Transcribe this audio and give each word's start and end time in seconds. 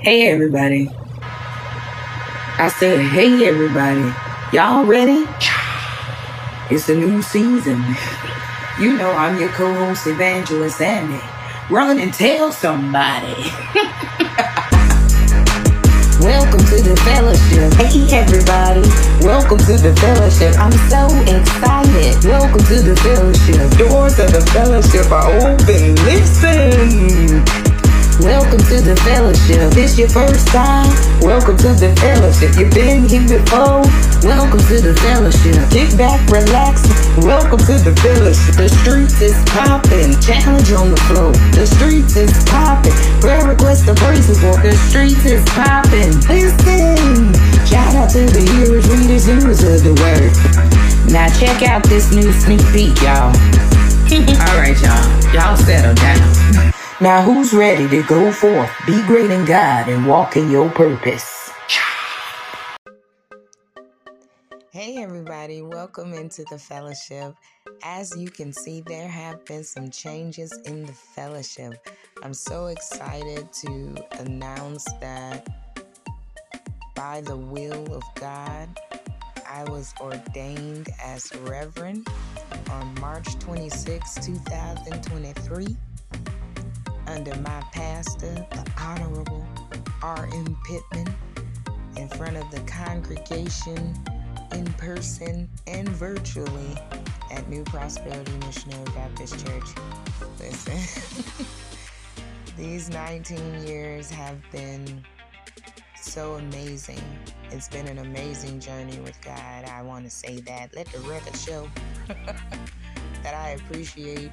Hey 0.00 0.28
everybody. 0.28 0.88
I 2.56 2.72
said, 2.78 3.00
hey 3.00 3.48
everybody. 3.48 4.14
Y'all 4.52 4.84
ready? 4.84 5.26
It's 6.70 6.88
a 6.88 6.94
new 6.94 7.20
season. 7.20 7.82
You 8.78 8.96
know 8.96 9.10
I'm 9.10 9.40
your 9.40 9.48
co-host 9.48 10.06
Evangelist 10.06 10.80
Andy. 10.80 11.20
Run 11.68 11.98
and 11.98 12.14
tell 12.14 12.52
somebody. 12.52 13.34
Welcome 16.22 16.62
to 16.70 16.78
the 16.78 16.94
fellowship. 17.04 17.72
Hey 17.74 18.06
everybody. 18.16 18.82
Welcome 19.26 19.58
to 19.58 19.76
the 19.82 19.96
fellowship. 19.98 20.56
I'm 20.60 20.70
so 20.86 21.08
excited. 21.26 22.24
Welcome 22.24 22.64
to 22.66 22.82
the 22.82 22.94
fellowship. 23.02 23.76
Doors 23.76 24.16
of 24.20 24.30
the 24.30 24.42
fellowship 24.52 25.10
are 25.10 25.26
open. 25.42 25.96
Listen. 26.06 27.67
Welcome 28.18 28.58
to 28.66 28.82
the 28.82 28.98
fellowship. 29.06 29.70
This 29.78 29.96
your 29.96 30.08
first 30.08 30.48
time? 30.48 30.90
Welcome 31.22 31.56
to 31.58 31.70
the 31.70 31.94
fellowship. 32.02 32.50
You've 32.58 32.74
been 32.74 33.06
here 33.06 33.22
before? 33.22 33.86
Welcome 34.26 34.58
to 34.58 34.82
the 34.82 34.90
fellowship. 35.06 35.54
Kick 35.70 35.94
back, 35.94 36.18
relax. 36.26 36.82
Welcome 37.22 37.62
to 37.70 37.78
the 37.78 37.94
fellowship. 38.02 38.58
The 38.58 38.74
streets 38.82 39.22
is 39.22 39.38
popping. 39.54 40.18
Challenge 40.18 40.66
on 40.74 40.90
the 40.90 41.00
floor. 41.06 41.30
The 41.54 41.62
streets 41.62 42.18
is 42.18 42.34
popping. 42.50 42.90
Prayer 43.22 43.46
request 43.46 43.86
the 43.86 43.94
praises 43.94 44.42
for 44.42 44.58
the 44.66 44.74
streets 44.90 45.22
is 45.22 45.46
popping. 45.54 46.10
Listen. 46.26 47.30
Shout 47.70 47.94
out 47.94 48.10
to 48.18 48.26
the 48.26 48.42
hearers, 48.58 48.82
readers, 48.90 49.30
doers 49.30 49.62
of 49.62 49.86
the 49.86 49.94
word. 49.94 50.34
Now 51.14 51.30
check 51.38 51.62
out 51.62 51.86
this 51.86 52.10
new 52.10 52.34
sneak 52.34 52.66
peek, 52.74 52.98
y'all. 52.98 53.30
All 54.42 54.58
right, 54.58 54.74
y'all. 54.82 55.06
Y'all 55.30 55.54
settle 55.54 55.94
down. 55.94 56.74
Now, 57.00 57.22
who's 57.22 57.54
ready 57.54 57.88
to 57.90 58.02
go 58.08 58.32
forth, 58.32 58.68
be 58.84 59.00
great 59.06 59.30
in 59.30 59.44
God, 59.44 59.88
and 59.88 60.04
walk 60.04 60.36
in 60.36 60.50
your 60.50 60.68
purpose? 60.68 61.48
Hey, 64.72 65.00
everybody, 65.00 65.62
welcome 65.62 66.12
into 66.12 66.44
the 66.50 66.58
fellowship. 66.58 67.36
As 67.84 68.16
you 68.16 68.28
can 68.28 68.52
see, 68.52 68.80
there 68.80 69.06
have 69.06 69.44
been 69.44 69.62
some 69.62 69.90
changes 69.90 70.52
in 70.64 70.86
the 70.86 70.92
fellowship. 70.92 71.74
I'm 72.24 72.34
so 72.34 72.66
excited 72.66 73.52
to 73.52 73.94
announce 74.18 74.84
that 75.00 75.46
by 76.96 77.20
the 77.20 77.36
will 77.36 77.94
of 77.94 78.02
God, 78.16 78.76
I 79.48 79.62
was 79.70 79.94
ordained 80.00 80.88
as 81.00 81.30
Reverend 81.42 82.08
on 82.72 82.92
March 83.00 83.38
26, 83.38 84.14
2023, 84.16 85.76
under 87.08 87.34
my 87.36 87.62
pastor, 87.72 88.46
the 88.50 88.72
Honorable 88.78 89.46
R.M. 90.02 90.56
Pittman, 90.66 91.14
in 91.96 92.08
front 92.08 92.36
of 92.36 92.50
the 92.50 92.60
congregation 92.60 93.94
in 94.52 94.64
person 94.74 95.48
and 95.66 95.88
virtually 95.88 96.76
at 97.30 97.48
New 97.48 97.64
Prosperity 97.64 98.32
Missionary 98.46 98.84
Baptist 98.94 99.44
Church. 99.44 99.68
Listen, 100.38 101.46
these 102.56 102.90
19 102.90 103.66
years 103.66 104.10
have 104.10 104.38
been 104.52 105.04
so 106.00 106.34
amazing. 106.34 107.02
It's 107.50 107.68
been 107.68 107.88
an 107.88 107.98
amazing 107.98 108.60
journey 108.60 108.98
with 109.00 109.20
God. 109.22 109.64
I 109.64 109.82
want 109.82 110.04
to 110.04 110.10
say 110.10 110.40
that. 110.40 110.74
Let 110.76 110.86
the 110.86 111.00
record 111.00 111.36
show 111.36 111.68
that 113.22 113.34
I 113.34 113.50
appreciate 113.50 114.30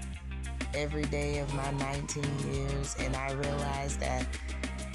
every 0.76 1.04
day 1.04 1.40
of 1.40 1.54
my 1.54 1.72
19 1.72 2.24
years, 2.54 2.96
and 3.00 3.16
I 3.16 3.32
realized 3.34 4.00
that 4.02 4.26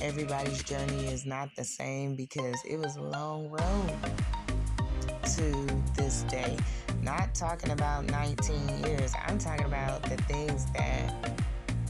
everybody's 0.01 0.63
journey 0.63 1.07
is 1.07 1.25
not 1.25 1.55
the 1.57 1.65
same 1.65 2.15
because 2.15 2.63
it 2.65 2.79
was 2.79 2.97
a 2.97 3.03
long 3.03 3.49
road 3.49 3.93
to 5.37 5.67
this 5.97 6.23
day. 6.25 6.57
Not 7.03 7.35
talking 7.35 7.71
about 7.71 8.05
19 8.07 8.85
years, 8.85 9.13
I'm 9.27 9.39
talking 9.39 9.67
about 9.67 10.03
the 10.03 10.17
things 10.25 10.67
that 10.73 11.41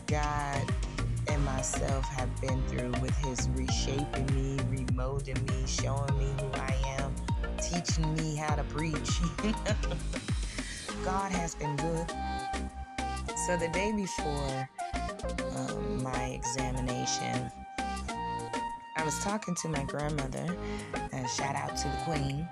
God 0.06 0.72
and 1.28 1.44
myself 1.44 2.04
have 2.06 2.28
been 2.41 2.62
through 2.69 2.92
with 3.00 3.16
His 3.19 3.48
reshaping 3.50 4.26
me, 4.34 4.56
remolding 4.70 5.41
me, 5.50 5.66
showing 5.66 6.16
me 6.19 6.32
who 6.41 6.50
I 6.60 6.76
am, 6.98 7.15
teaching 7.59 8.15
me 8.15 8.36
how 8.36 8.54
to 8.54 8.65
preach. 8.65 9.20
God 11.04 11.32
has 11.32 11.54
been 11.54 11.76
good. 11.76 12.12
So 13.50 13.56
the 13.56 13.66
day 13.66 13.91
before 13.91 14.69
um, 15.56 16.05
my 16.05 16.27
examination, 16.27 17.50
I 18.97 19.05
was 19.05 19.19
talking 19.25 19.56
to 19.56 19.69
my 19.69 19.83
grandmother, 19.83 20.56
uh, 20.94 21.27
shout 21.27 21.56
out 21.56 21.77
to 21.77 21.89
the 21.89 21.97
queen, 22.05 22.49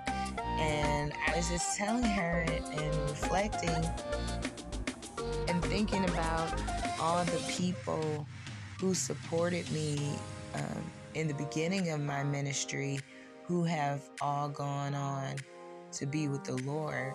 and 0.59 1.13
I 1.25 1.37
was 1.37 1.47
just 1.47 1.77
telling 1.77 2.03
her 2.03 2.45
and 2.49 2.95
reflecting 3.09 3.89
and 5.47 5.63
thinking 5.63 6.03
about 6.03 6.61
all 6.99 7.23
the 7.23 7.41
people 7.47 8.27
who 8.81 8.93
supported 8.93 9.71
me 9.71 10.11
um, 10.53 10.91
in 11.13 11.29
the 11.29 11.33
beginning 11.33 11.91
of 11.91 12.01
my 12.01 12.25
ministry 12.25 12.99
who 13.45 13.63
have 13.63 14.01
all 14.19 14.49
gone 14.49 14.95
on 14.95 15.37
to 15.93 16.05
be 16.05 16.27
with 16.27 16.43
the 16.43 16.57
Lord. 16.63 17.13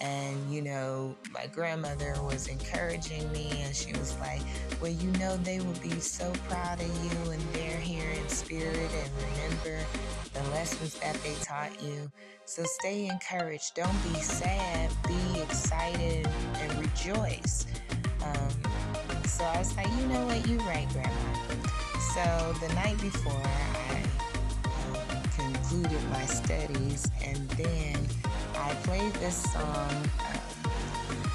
And, 0.00 0.52
you 0.52 0.62
know, 0.62 1.16
my 1.32 1.46
grandmother 1.46 2.14
was 2.22 2.48
encouraging 2.48 3.30
me, 3.32 3.62
and 3.64 3.74
she 3.74 3.92
was 3.94 4.16
like, 4.20 4.42
Well, 4.80 4.90
you 4.90 5.10
know, 5.12 5.36
they 5.38 5.60
will 5.60 5.80
be 5.82 5.98
so 6.00 6.32
proud 6.48 6.80
of 6.80 7.04
you, 7.04 7.30
and 7.30 7.40
they're 7.54 7.80
here 7.80 8.10
in 8.10 8.28
spirit, 8.28 8.76
and 8.76 9.10
remember 9.16 9.84
the 10.34 10.42
lessons 10.50 10.94
that 11.00 11.14
they 11.22 11.34
taught 11.42 11.82
you. 11.82 12.10
So 12.44 12.62
stay 12.64 13.08
encouraged. 13.08 13.74
Don't 13.74 14.02
be 14.02 14.20
sad. 14.20 14.90
Be 15.08 15.40
excited 15.40 16.28
and 16.60 16.78
rejoice. 16.78 17.66
Um, 18.22 18.50
so 19.24 19.44
I 19.44 19.58
was 19.58 19.74
like, 19.76 19.88
You 19.88 20.06
know 20.08 20.26
what? 20.26 20.46
You're 20.46 20.60
right, 20.60 20.86
Grandma. 20.92 21.10
So 22.14 22.54
the 22.66 22.72
night 22.74 23.00
before, 23.00 23.32
I 23.32 24.02
um, 24.64 25.22
concluded 25.36 26.02
my 26.10 26.24
studies, 26.26 27.06
and 27.24 27.48
then 27.50 27.96
I 28.56 28.74
played 28.84 29.12
this 29.14 29.36
song. 29.36 29.90
Um, 29.90 30.08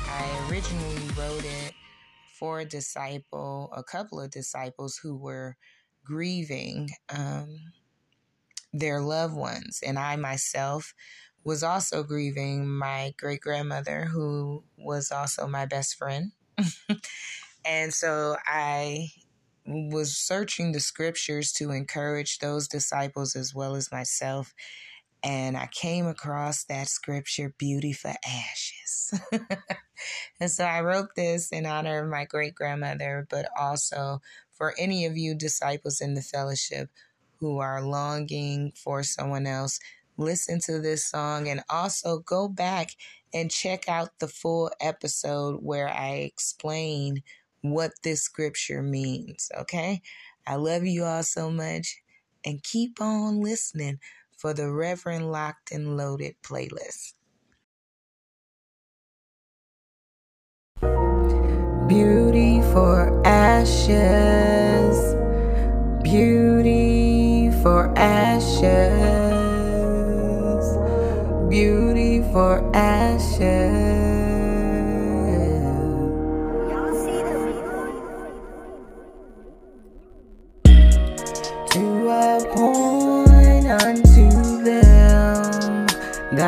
I 0.07 0.47
originally 0.49 0.97
wrote 1.17 1.45
it 1.45 1.73
for 2.39 2.59
a 2.59 2.65
disciple, 2.65 3.71
a 3.75 3.83
couple 3.83 4.19
of 4.19 4.31
disciples 4.31 4.97
who 4.97 5.15
were 5.15 5.55
grieving 6.03 6.89
um, 7.09 7.59
their 8.73 9.01
loved 9.01 9.35
ones. 9.35 9.81
And 9.85 9.99
I 9.99 10.15
myself 10.15 10.93
was 11.43 11.63
also 11.63 12.03
grieving 12.03 12.67
my 12.67 13.13
great 13.17 13.41
grandmother, 13.41 14.05
who 14.05 14.63
was 14.77 15.11
also 15.11 15.47
my 15.47 15.65
best 15.65 15.95
friend. 15.95 16.31
and 17.65 17.93
so 17.93 18.37
I 18.45 19.09
was 19.65 20.17
searching 20.17 20.71
the 20.71 20.79
scriptures 20.79 21.51
to 21.53 21.71
encourage 21.71 22.39
those 22.39 22.67
disciples 22.67 23.35
as 23.35 23.53
well 23.53 23.75
as 23.75 23.91
myself 23.91 24.53
and 25.23 25.55
I 25.55 25.67
came 25.67 26.07
across 26.07 26.63
that 26.65 26.87
scripture, 26.87 27.53
Beauty 27.57 27.93
for 27.93 28.13
Ashes. 28.25 29.19
and 30.39 30.49
so 30.49 30.65
I 30.65 30.81
wrote 30.81 31.15
this 31.15 31.51
in 31.51 31.65
honor 31.65 32.03
of 32.03 32.09
my 32.09 32.25
great 32.25 32.55
grandmother, 32.55 33.27
but 33.29 33.47
also 33.59 34.21
for 34.51 34.73
any 34.79 35.05
of 35.05 35.17
you 35.17 35.35
disciples 35.35 36.01
in 36.01 36.15
the 36.15 36.21
fellowship 36.21 36.89
who 37.39 37.59
are 37.59 37.83
longing 37.83 38.71
for 38.75 39.03
someone 39.03 39.45
else. 39.45 39.79
Listen 40.17 40.59
to 40.61 40.79
this 40.79 41.05
song 41.05 41.47
and 41.47 41.61
also 41.69 42.19
go 42.19 42.47
back 42.47 42.91
and 43.33 43.51
check 43.51 43.87
out 43.87 44.09
the 44.19 44.27
full 44.27 44.71
episode 44.79 45.59
where 45.61 45.89
I 45.89 46.15
explain 46.15 47.23
what 47.61 47.91
this 48.03 48.23
scripture 48.23 48.81
means. 48.81 49.51
Okay? 49.57 50.01
I 50.47 50.55
love 50.55 50.83
you 50.83 51.03
all 51.03 51.23
so 51.23 51.51
much 51.51 52.01
and 52.43 52.63
keep 52.63 52.99
on 52.99 53.39
listening 53.41 53.99
for 54.41 54.53
the 54.55 54.71
Reverend 54.71 55.31
Locked 55.31 55.71
and 55.71 55.95
Loaded 55.95 56.33
playlist. 56.41 57.13
Beauty 61.87 62.61
for 62.73 63.21
ashes, 63.27 64.97
beauty 66.01 67.51
for 67.61 67.93
ashes, 67.95 68.65
beauty 71.47 72.23
for 72.33 72.75
ashes. 72.75 73.80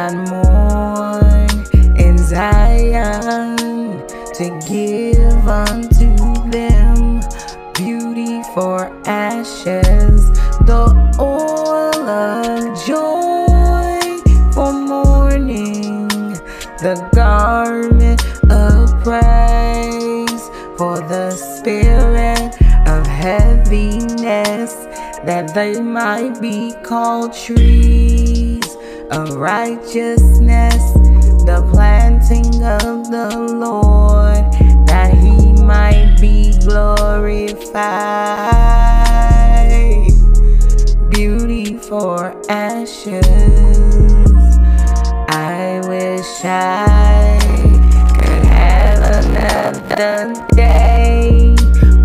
That 0.03 0.15
mourn 0.27 1.95
in 1.95 2.17
Zion 2.17 3.55
to 4.37 4.45
give 4.67 5.47
unto 5.47 6.09
them 6.49 7.21
beauty 7.73 8.43
for 8.53 8.91
ashes, 9.07 10.29
the 10.67 10.85
oil 11.19 12.09
of 12.09 12.85
joy 12.85 13.99
for 14.53 14.73
mourning, 14.73 16.07
the 16.83 16.97
garment 17.15 18.21
of 18.51 18.89
praise 19.03 20.43
for 20.77 20.99
the 20.99 21.31
spirit 21.31 22.53
of 22.89 23.07
heaviness, 23.07 24.73
that 25.23 25.53
they 25.53 25.79
might 25.79 26.41
be 26.41 26.73
called 26.83 27.33
trees 27.33 28.12
of 29.13 29.35
righteousness, 29.35 30.81
the 31.45 31.67
planting 31.71 32.63
of 32.63 33.11
the 33.11 33.29
Lord, 33.53 34.43
that 34.87 35.13
he 35.13 35.53
might 35.61 36.17
be 36.19 36.57
glorified 36.59 37.93
beauty 41.11 41.77
for 41.77 42.35
ashes. 42.49 43.27
I 45.29 45.79
wish 45.87 46.43
I 46.43 47.37
could 48.17 48.45
have 48.45 49.25
another 49.25 50.33
day 50.55 51.53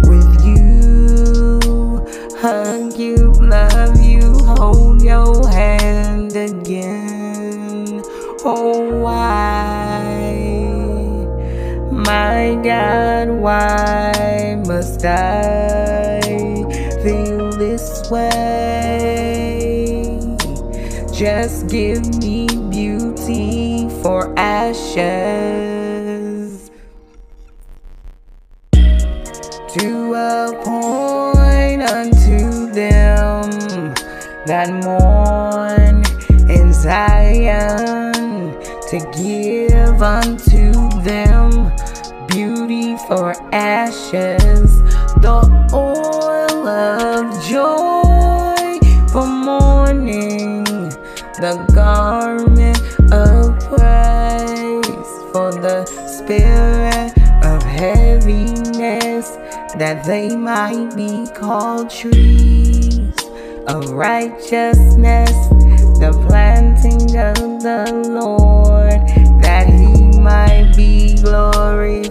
with 0.05 0.45
you, 0.45 2.05
hug 2.39 2.99
you, 2.99 3.33
love 3.41 3.99
you, 4.03 4.35
hold 4.45 5.01
your 5.01 5.48
God, 12.69 13.31
why 13.31 14.61
must 14.67 15.03
I 15.03 16.21
feel 17.03 17.51
this 17.53 18.11
way? 18.11 18.37
Just 21.11 21.69
give 21.69 22.05
me 22.19 22.47
beauty 22.69 23.89
for 24.03 24.35
ashes. 24.39 25.01
To 28.75 30.13
appoint 30.13 31.83
unto 31.85 32.71
them 32.73 33.95
that 34.45 34.69
mourn 34.85 36.05
in 36.51 36.75
Zion, 36.75 38.13
to 38.91 38.99
give 39.17 40.03
unto 40.03 40.48
for 43.09 43.33
ashes, 43.55 44.83
the 45.23 45.41
oil 45.73 46.69
of 46.69 47.43
joy 47.49 48.79
for 49.11 49.27
mourning, 49.27 50.63
the 51.41 51.57
garment 51.75 52.79
of 53.11 53.59
praise 53.61 55.09
for 55.33 55.51
the 55.53 55.87
spirit 56.07 57.17
of 57.47 57.63
heaviness, 57.63 59.31
that 59.79 60.05
they 60.05 60.37
might 60.37 60.95
be 60.95 61.27
called 61.35 61.89
trees 61.89 62.99
of 63.69 63.89
righteousness, 63.89 65.33
the 65.99 66.13
planting 66.29 67.17
of 67.17 67.63
the 67.63 67.91
Lord, 68.07 69.01
glorified. 71.29 72.09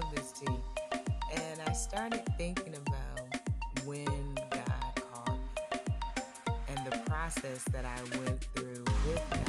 Love 0.00 0.14
this 0.14 0.32
tea. 0.32 0.46
And 1.32 1.60
I 1.66 1.72
started 1.72 2.22
thinking 2.36 2.74
about 2.74 3.40
when 3.84 4.34
God 4.50 4.92
called 4.96 5.38
me 5.72 5.80
and 6.68 6.86
the 6.86 6.98
process 7.06 7.64
that 7.72 7.84
I 7.84 8.18
went 8.18 8.44
through 8.54 8.84
with 9.06 9.22
God 9.30 9.45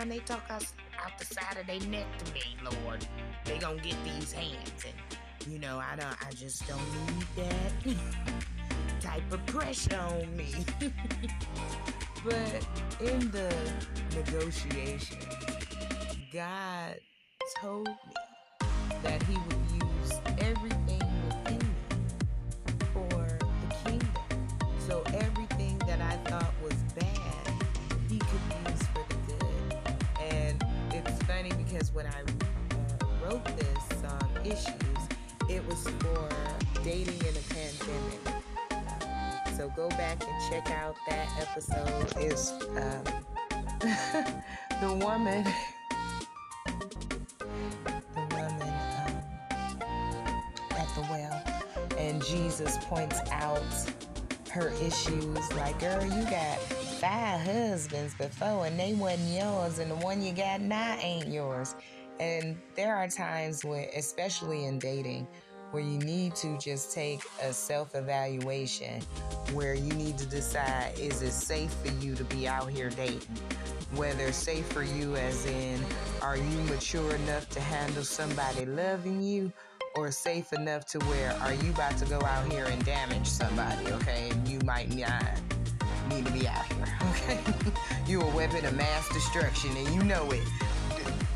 time 0.00 0.08
they 0.08 0.18
talk 0.20 0.42
out, 0.48 0.64
out 1.04 1.18
the 1.18 1.24
side 1.26 1.58
of 1.60 1.66
their 1.66 1.80
neck 1.90 2.06
to 2.18 2.32
me, 2.32 2.42
Lord, 2.64 3.06
they 3.44 3.58
gonna 3.58 3.80
get 3.82 3.96
these 4.02 4.32
hands, 4.32 4.84
and 4.86 5.52
you 5.52 5.58
know, 5.58 5.78
I 5.78 5.96
don't, 5.96 6.26
I 6.26 6.30
just 6.30 6.66
don't 6.66 6.80
need 7.06 7.26
that 7.36 9.00
type 9.00 9.30
of 9.30 9.44
pressure 9.46 9.98
on 9.98 10.36
me. 10.36 10.52
but 12.24 12.66
in 13.00 13.30
the 13.30 13.52
negotiation, 14.14 15.18
God 16.32 16.96
told 17.60 17.88
because 31.80 31.94
when 31.94 32.06
I 32.06 32.20
uh, 32.20 33.06
wrote 33.24 33.44
this 33.56 34.00
song, 34.00 34.28
Issues, 34.44 35.08
it 35.48 35.66
was 35.66 35.88
for 36.00 36.28
dating 36.84 37.18
in 37.20 37.34
a 37.34 37.44
pandemic. 37.48 38.20
Um, 38.70 39.56
so 39.56 39.72
go 39.74 39.88
back 39.90 40.22
and 40.22 40.50
check 40.50 40.70
out 40.72 40.94
that 41.08 41.28
episode. 41.40 41.88
Is 42.18 42.52
um, 42.76 43.04
the 44.80 44.94
woman 45.02 45.44
the 48.14 48.26
woman 48.30 48.62
um, 48.62 49.22
at 50.72 50.88
the 50.94 51.00
well, 51.08 51.42
and 51.96 52.22
Jesus 52.22 52.76
points 52.82 53.20
out 53.30 53.62
her 54.50 54.70
issues. 54.82 55.52
Like, 55.54 55.78
girl, 55.80 56.04
you 56.04 56.24
got 56.24 56.58
five 57.00 57.40
husbands 57.40 58.14
before, 58.14 58.66
and 58.66 58.78
they 58.78 58.92
wasn't 58.92 59.26
yours, 59.30 59.78
and 59.78 59.90
the 59.90 59.96
one 59.96 60.22
you 60.22 60.32
got 60.32 60.60
now 60.60 60.98
ain't 61.00 61.28
yours. 61.28 61.74
And 62.20 62.58
there 62.76 62.94
are 62.94 63.08
times 63.08 63.64
when, 63.64 63.88
especially 63.96 64.66
in 64.66 64.78
dating, 64.78 65.26
where 65.70 65.82
you 65.82 65.98
need 65.98 66.34
to 66.34 66.58
just 66.58 66.92
take 66.92 67.22
a 67.42 67.54
self 67.54 67.94
evaluation 67.94 69.00
where 69.54 69.72
you 69.72 69.92
need 69.94 70.18
to 70.18 70.26
decide 70.26 70.92
is 70.98 71.22
it 71.22 71.30
safe 71.30 71.72
for 71.72 71.90
you 72.04 72.14
to 72.16 72.24
be 72.24 72.46
out 72.46 72.68
here 72.68 72.90
dating? 72.90 73.20
Whether 73.94 74.30
safe 74.32 74.66
for 74.66 74.82
you, 74.82 75.16
as 75.16 75.46
in, 75.46 75.80
are 76.20 76.36
you 76.36 76.58
mature 76.64 77.14
enough 77.14 77.48
to 77.50 77.60
handle 77.60 78.04
somebody 78.04 78.66
loving 78.66 79.22
you? 79.22 79.52
Or 79.96 80.12
safe 80.12 80.52
enough 80.52 80.86
to 80.86 80.98
where 81.00 81.32
are 81.40 81.54
you 81.54 81.70
about 81.70 81.96
to 81.98 82.04
go 82.04 82.20
out 82.22 82.52
here 82.52 82.66
and 82.66 82.84
damage 82.84 83.26
somebody, 83.26 83.90
okay? 83.92 84.28
And 84.30 84.46
you 84.46 84.60
might 84.64 84.94
not 84.94 85.40
need 86.10 86.26
to 86.26 86.32
be 86.32 86.46
out 86.48 86.66
here, 86.72 86.98
okay? 87.10 87.40
you 88.06 88.20
a 88.20 88.36
weapon 88.36 88.64
of 88.66 88.74
mass 88.74 89.08
destruction 89.12 89.76
and 89.76 89.88
you 89.94 90.02
know 90.02 90.30
it. 90.30 90.46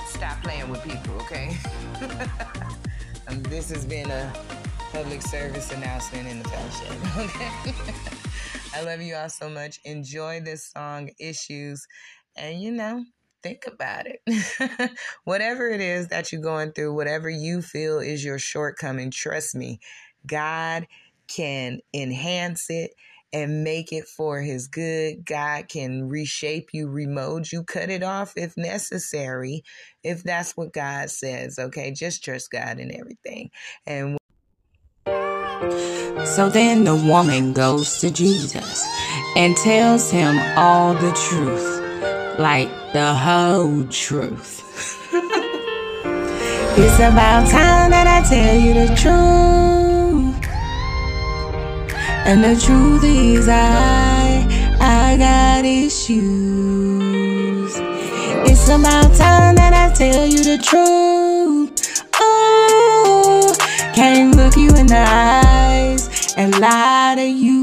Stop 0.07 0.43
playing 0.43 0.69
with 0.71 0.83
people, 0.85 1.15
okay? 1.23 1.57
Um, 3.27 3.43
this 3.45 3.71
has 3.71 3.87
been 3.87 4.11
a 4.11 4.31
public 4.93 5.23
service 5.23 5.73
announcement 5.73 6.29
in 6.29 6.43
the 6.43 6.49
fellowship. 6.49 6.93
Okay. 7.17 7.75
I 8.75 8.83
love 8.83 9.01
you 9.01 9.15
all 9.15 9.31
so 9.31 9.49
much. 9.49 9.81
Enjoy 9.85 10.41
this 10.41 10.67
song, 10.67 11.09
Issues, 11.19 11.87
and 12.37 12.61
you 12.61 12.71
know, 12.71 13.05
think 13.43 13.67
about 13.67 14.07
it. 14.07 14.21
whatever 15.25 15.69
it 15.69 15.81
is 15.81 16.09
that 16.09 16.33
you're 16.33 16.43
going 16.43 16.73
through, 16.73 16.93
whatever 16.95 17.31
you 17.31 17.63
feel 17.63 17.99
is 17.99 18.25
your 18.25 18.39
shortcoming, 18.39 19.11
trust 19.11 19.55
me, 19.55 19.81
God 20.27 20.87
can 21.29 21.81
enhance 21.95 22.69
it 22.69 22.91
and 23.35 23.65
make 23.65 23.93
it 23.93 24.07
for 24.07 24.41
his 24.41 24.69
good. 24.69 25.27
God 25.27 25.69
can 25.69 26.09
reshape 26.09 26.69
you, 26.73 26.89
remold 26.89 27.51
you, 27.51 27.65
cut 27.65 27.91
it 27.91 28.05
off 28.05 28.33
if 28.37 28.57
necessary, 28.57 29.65
if 30.05 30.23
that's 30.23 30.57
what 30.57 30.73
God 30.73 31.11
says. 31.11 31.59
Okay, 31.59 31.91
just 31.91 32.23
trust 32.23 32.53
God 32.53 32.79
in 32.79 32.97
everything. 32.97 33.51
And 33.87 34.17
so 36.25 36.49
then 36.49 36.85
the 36.85 36.95
woman 36.95 37.53
goes 37.53 37.99
to 37.99 38.11
Jesus 38.13 38.87
and 39.37 39.57
tells 39.57 40.13
him 40.13 40.39
all 40.57 40.95
the 40.95 41.13
truth, 41.29 42.39
like 42.39 42.69
the 42.93 43.15
whole 43.15 43.83
truth. 43.89 44.63
it's 46.79 46.99
about 46.99 47.51
time 47.51 47.91
that 47.91 48.07
I 48.07 48.23
tell 48.29 48.61
you 48.61 48.75
the 48.75 48.95
truth. 48.95 49.94
And 52.27 52.43
the 52.43 52.59
truth 52.59 53.05
is, 53.05 53.49
I, 53.51 54.47
I 54.81 55.17
got 55.19 55.67
issues. 55.67 56.15
It's 58.51 58.67
about 58.67 59.15
time 59.15 59.57
that 59.57 59.75
I 59.75 59.93
tell 59.93 60.27
you 60.27 60.43
the 60.43 60.57
truth. 60.57 62.03
Oh, 62.19 63.55
can't 63.95 64.35
look 64.37 64.57
you 64.57 64.71
in 64.71 64.87
the 64.87 65.05
eyes 65.07 66.35
and 66.39 66.59
lie 66.61 67.15
to 67.17 67.27
you. 67.27 67.61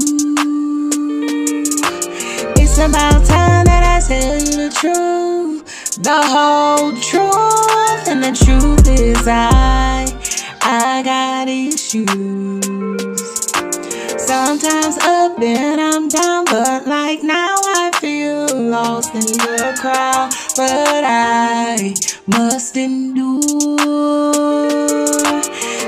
It's 2.54 2.78
about 2.78 3.26
time 3.26 3.64
that 3.66 3.82
I 3.82 4.00
tell 4.06 4.38
you 4.38 4.68
the 4.68 4.70
truth, 4.78 5.96
the 6.04 6.22
whole 6.22 6.92
truth, 6.92 8.06
and 8.06 8.22
the 8.22 8.30
truth 8.32 8.88
is 8.88 9.26
I, 9.26 10.06
I 10.60 11.02
got 11.02 11.48
issues. 11.48 12.71
Sometimes 14.32 14.96
up 14.96 15.38
and 15.40 15.78
I'm 15.78 16.08
down, 16.08 16.46
but 16.46 16.86
like 16.86 17.22
now 17.22 17.54
I 17.54 17.90
feel 18.00 18.46
lost 18.70 19.14
in 19.14 19.20
the 19.20 19.76
crowd. 19.78 20.32
But 20.56 21.04
I 21.04 21.92
must 22.26 22.78
endure 22.78 23.42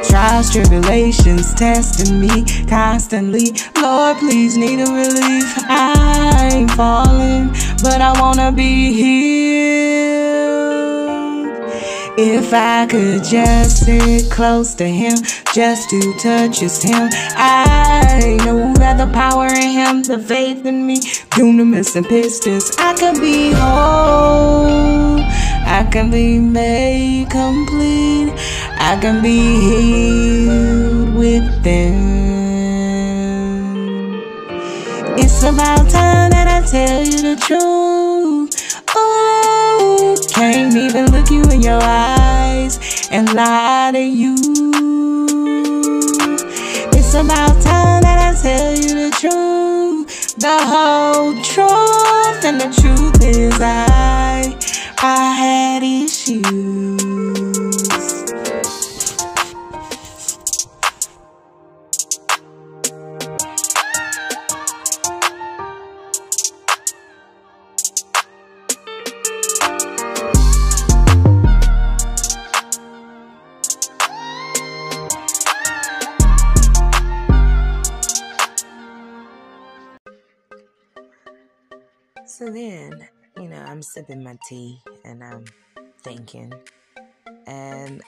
trials, 0.04 0.52
tribulations 0.52 1.54
testing 1.54 2.20
me 2.20 2.44
constantly. 2.68 3.54
Lord, 3.80 4.18
please 4.18 4.58
need 4.58 4.80
a 4.80 4.92
relief. 4.92 5.48
I 5.70 6.50
ain't 6.52 6.70
falling, 6.72 7.48
but 7.82 8.02
I 8.02 8.12
wanna 8.20 8.52
be 8.52 8.92
healed. 8.92 10.23
If 12.16 12.54
I 12.54 12.86
could 12.86 13.24
just 13.24 13.86
sit 13.86 14.30
close 14.30 14.76
to 14.76 14.86
Him, 14.86 15.18
just 15.52 15.90
to 15.90 16.14
touch 16.18 16.60
His 16.60 16.80
Him, 16.80 17.08
I 17.36 18.36
know 18.44 18.72
that 18.74 18.98
the 18.98 19.12
power 19.12 19.48
in 19.48 19.70
Him, 19.70 20.02
the 20.04 20.20
faith 20.20 20.64
in 20.64 20.86
me, 20.86 21.00
dunamis 21.34 21.96
and 21.96 22.06
pistis, 22.06 22.72
I 22.78 22.94
could 22.94 23.20
be 23.20 23.50
whole. 23.50 25.18
I 25.66 25.88
can 25.90 26.12
be 26.12 26.38
made 26.38 27.30
complete. 27.30 28.32
I 28.78 28.96
can 29.00 29.20
be 29.20 29.40
healed 29.66 31.14
within. 31.14 32.22
It's 35.18 35.42
about 35.42 35.90
time 35.90 36.30
that 36.30 36.46
I 36.46 36.64
tell 36.64 37.02
you 37.02 37.34
the 37.34 37.42
truth. 37.44 38.23
Look 41.24 41.30
you 41.30 41.52
in 41.52 41.62
your 41.62 41.80
eyes 41.82 43.08
and 43.10 43.32
lie 43.34 43.90
to 43.92 44.00
you. 44.00 44.34
It's 46.92 47.14
about 47.14 47.60
time 47.62 48.02
that 48.02 48.18
I 48.20 48.40
tell 48.40 48.74
you 48.74 49.08
the 49.08 49.16
truth, 49.20 50.36
the 50.36 50.58
whole 50.60 51.34
truth, 51.42 52.44
and 52.44 52.60
the 52.60 52.70
truth 52.80 53.22
is 53.22 53.60
I, 53.60 54.56
I 55.02 55.34
had 55.34 55.82
issues. 55.82 57.03
Sipping 83.84 84.22
my 84.22 84.36
tea 84.48 84.80
and 85.04 85.22
I'm 85.22 85.44
thinking. 86.02 86.52
And 87.46 88.02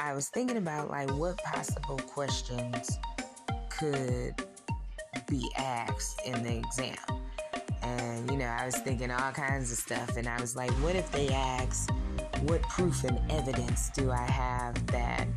I 0.00 0.14
was 0.14 0.28
thinking 0.28 0.56
about 0.56 0.90
like 0.90 1.10
what 1.12 1.38
possible 1.38 1.98
questions 1.98 2.98
could 3.68 4.34
be 5.28 5.50
asked 5.56 6.22
in 6.24 6.42
the 6.42 6.58
exam. 6.58 6.96
And, 7.82 8.30
you 8.30 8.36
know, 8.36 8.46
I 8.46 8.64
was 8.64 8.76
thinking 8.76 9.10
all 9.10 9.32
kinds 9.32 9.70
of 9.70 9.78
stuff. 9.78 10.16
And 10.16 10.26
I 10.28 10.40
was 10.40 10.56
like, 10.56 10.70
what 10.82 10.96
if 10.96 11.10
they 11.12 11.28
ask, 11.28 11.90
what 12.42 12.62
proof 12.62 13.04
and 13.04 13.20
evidence 13.30 13.90
do 13.90 14.10
I 14.10 14.24
have 14.24 14.86
that 14.88 15.28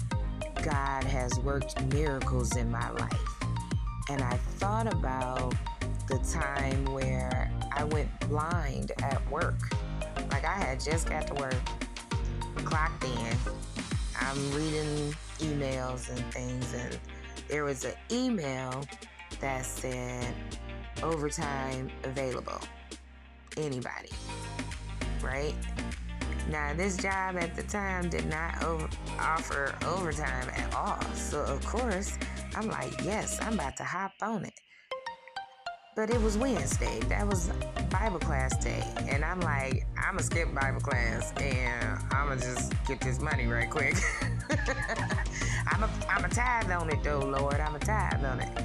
God 0.64 1.04
has 1.04 1.40
worked 1.40 1.82
miracles 1.94 2.56
in 2.56 2.72
my 2.72 2.90
life? 2.92 3.44
And 4.10 4.22
I 4.24 4.34
thought 4.58 4.92
about 4.92 5.54
the 6.08 6.18
time 6.20 6.86
where 6.86 7.52
I 7.76 7.84
went 7.84 8.10
blind 8.28 8.92
at 9.04 9.30
work. 9.30 9.60
Like 10.42 10.58
I 10.58 10.64
had 10.64 10.80
just 10.80 11.10
got 11.10 11.28
to 11.28 11.34
work, 11.34 11.54
clocked 12.64 13.04
in. 13.04 13.38
I'm 14.18 14.52
reading 14.54 15.14
emails 15.40 16.08
and 16.10 16.34
things, 16.34 16.74
and 16.74 16.98
there 17.50 17.66
was 17.66 17.84
an 17.84 17.92
email 18.10 18.86
that 19.42 19.66
said 19.66 20.34
overtime 21.04 21.92
available. 22.06 22.62
Anybody, 23.58 24.12
right? 25.22 25.56
Now, 26.50 26.74
this 26.74 26.96
job 26.96 27.36
at 27.36 27.54
the 27.58 27.64
time 27.64 28.08
did 28.10 28.26
not 28.28 28.64
over- 28.64 28.90
offer 29.20 29.76
overtime 29.86 30.50
at 30.56 30.74
all. 30.74 31.02
So, 31.16 31.42
of 31.42 31.66
course, 31.66 32.18
I'm 32.56 32.70
like, 32.70 32.94
yes, 33.04 33.38
I'm 33.42 33.56
about 33.56 33.76
to 33.76 33.84
hop 33.84 34.14
on 34.22 34.46
it. 34.46 34.54
But 36.00 36.12
it 36.12 36.22
was 36.22 36.38
Wednesday. 36.38 36.98
That 37.10 37.28
was 37.28 37.52
Bible 37.90 38.20
class 38.20 38.56
day. 38.64 38.82
And 39.10 39.26
I'm 39.26 39.42
like, 39.42 39.86
I'm 39.98 40.14
going 40.14 40.20
to 40.20 40.24
skip 40.24 40.56
Bible 40.56 40.80
class 40.80 41.34
and 41.42 42.00
I'm 42.12 42.28
going 42.28 42.40
to 42.40 42.46
just 42.46 42.74
get 42.88 43.02
this 43.02 43.20
money 43.20 43.48
right 43.48 43.70
quick. 43.70 43.96
I'm 45.68 45.84
a, 45.84 45.90
I'm 46.10 46.24
a 46.24 46.30
tithe 46.30 46.72
on 46.72 46.90
it 46.90 47.04
though, 47.04 47.20
Lord. 47.20 47.56
I'm 47.56 47.76
a 47.76 47.80
tithe 47.80 48.24
on 48.24 48.40
it. 48.40 48.64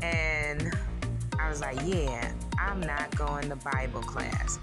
And 0.00 0.74
I 1.38 1.50
was 1.50 1.60
like, 1.60 1.76
yeah, 1.84 2.32
I'm 2.58 2.80
not 2.80 3.14
going 3.14 3.50
to 3.50 3.56
Bible 3.56 4.00
class. 4.00 4.58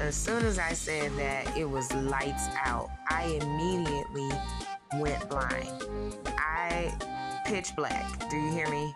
As 0.00 0.16
soon 0.16 0.46
as 0.46 0.58
I 0.58 0.72
said 0.72 1.12
that, 1.18 1.54
it 1.54 1.68
was 1.68 1.92
lights 1.92 2.48
out. 2.64 2.88
I 3.10 3.38
immediately 3.42 4.30
went 4.94 5.28
blind. 5.28 5.84
I 6.38 6.94
pitch 7.44 7.76
black. 7.76 8.30
Do 8.30 8.38
you 8.38 8.52
hear 8.52 8.70
me? 8.70 8.94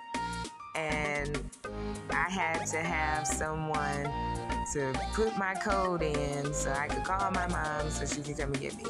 And 0.74 1.38
I 2.24 2.30
had 2.30 2.66
to 2.68 2.78
have 2.78 3.26
someone 3.26 4.04
to 4.74 4.92
put 5.12 5.36
my 5.36 5.54
code 5.54 6.02
in 6.02 6.54
so 6.54 6.72
I 6.72 6.86
could 6.86 7.02
call 7.02 7.32
my 7.32 7.48
mom 7.48 7.90
so 7.90 8.06
she 8.06 8.22
could 8.22 8.38
come 8.38 8.52
and 8.52 8.60
get 8.60 8.76
me. 8.76 8.84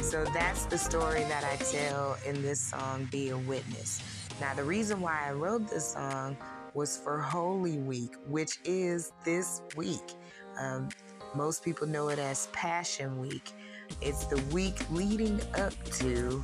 So 0.00 0.24
that's 0.32 0.64
the 0.64 0.78
story 0.78 1.20
that 1.24 1.44
I 1.44 1.56
tell 1.56 2.16
in 2.24 2.40
this 2.40 2.60
song, 2.60 3.06
Be 3.12 3.28
a 3.28 3.36
Witness. 3.36 4.02
Now, 4.40 4.54
the 4.54 4.64
reason 4.64 5.02
why 5.02 5.26
I 5.26 5.32
wrote 5.32 5.68
this 5.68 5.92
song 5.92 6.38
was 6.72 6.96
for 6.96 7.20
Holy 7.20 7.76
Week, 7.76 8.14
which 8.26 8.58
is 8.64 9.12
this 9.22 9.60
week. 9.76 10.14
Um, 10.58 10.88
most 11.34 11.62
people 11.62 11.86
know 11.86 12.08
it 12.08 12.18
as 12.18 12.46
Passion 12.52 13.20
Week. 13.20 13.52
It's 14.00 14.24
the 14.24 14.38
week 14.54 14.78
leading 14.90 15.42
up 15.58 15.74
to 15.98 16.42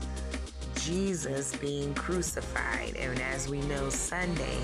Jesus 0.84 1.56
being 1.56 1.94
crucified. 1.94 2.94
And 2.98 3.18
as 3.22 3.48
we 3.48 3.60
know, 3.62 3.88
Sunday 3.88 4.58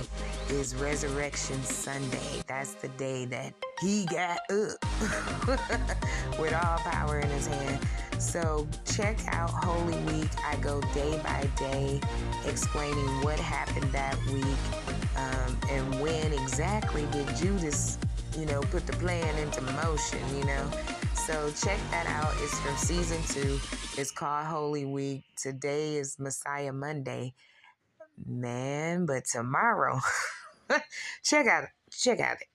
is 0.51 0.75
Resurrection 0.77 1.63
Sunday. 1.63 2.43
That's 2.47 2.75
the 2.75 2.89
day 2.89 3.25
that 3.27 3.55
he 3.81 4.05
got 4.05 4.39
up 4.51 4.85
with 6.39 6.53
all 6.53 6.79
power 6.79 7.21
in 7.21 7.29
his 7.31 7.47
hand. 7.47 7.81
So 8.19 8.69
check 8.85 9.19
out 9.29 9.49
Holy 9.49 9.97
Week. 10.13 10.29
I 10.45 10.57
go 10.57 10.83
day 10.93 11.19
by 11.25 11.49
day 11.57 12.01
explaining 12.45 13.23
what 13.23 13.39
happened 13.39 13.91
that 13.93 14.19
week 14.27 14.45
um, 15.17 15.59
and 15.71 16.01
when 16.03 16.35
exactly 16.35 17.07
did 17.13 17.35
Judas, 17.37 17.99
you 18.37 18.45
know, 18.45 18.61
put 18.61 18.87
the 18.87 18.93
plan 18.95 19.39
into 19.39 19.63
motion, 19.63 20.21
you 20.37 20.45
know. 20.45 20.71
So 21.27 21.53
check 21.63 21.79
that 21.91 22.07
out. 22.07 22.33
It's 22.39 22.59
from 22.61 22.77
season 22.77 23.23
two. 23.29 23.61
It's 24.01 24.11
called 24.11 24.47
Holy 24.47 24.87
Week. 24.87 25.23
Today 25.37 25.97
is 25.97 26.19
Messiah 26.19 26.73
Monday. 26.73 27.35
Man, 28.27 29.05
but 29.05 29.27
tomorrow, 29.27 30.01
check 31.23 31.47
out 31.47 31.65
check 31.91 32.21
out 32.21 32.39
it. 32.41 32.49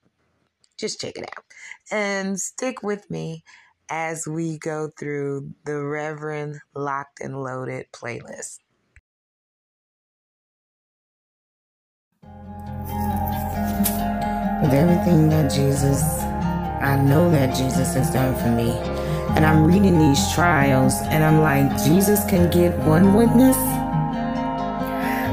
Just 0.78 1.00
check 1.00 1.16
it 1.16 1.30
out. 1.38 1.44
And 1.92 2.40
stick 2.40 2.82
with 2.82 3.10
me 3.12 3.44
as 3.88 4.28
we 4.28 4.58
go 4.58 4.90
through 4.98 5.52
the 5.64 5.80
Reverend 5.80 6.60
Locked 6.74 7.22
and 7.22 7.44
Loaded 7.44 7.86
playlist. 7.92 8.60
With 14.62 14.74
everything 14.74 15.30
that 15.30 15.52
Jesus, 15.52 16.02
I 16.86 16.98
know 16.98 17.32
that 17.32 17.56
Jesus 17.56 17.96
has 17.96 18.12
done 18.14 18.36
for 18.36 18.52
me. 18.52 18.70
And 19.36 19.44
I'm 19.44 19.66
reading 19.66 19.98
these 19.98 20.32
trials 20.36 20.94
and 21.10 21.24
I'm 21.24 21.42
like, 21.42 21.68
Jesus 21.84 22.24
can 22.26 22.48
get 22.52 22.78
one 22.86 23.16
witness. 23.16 23.58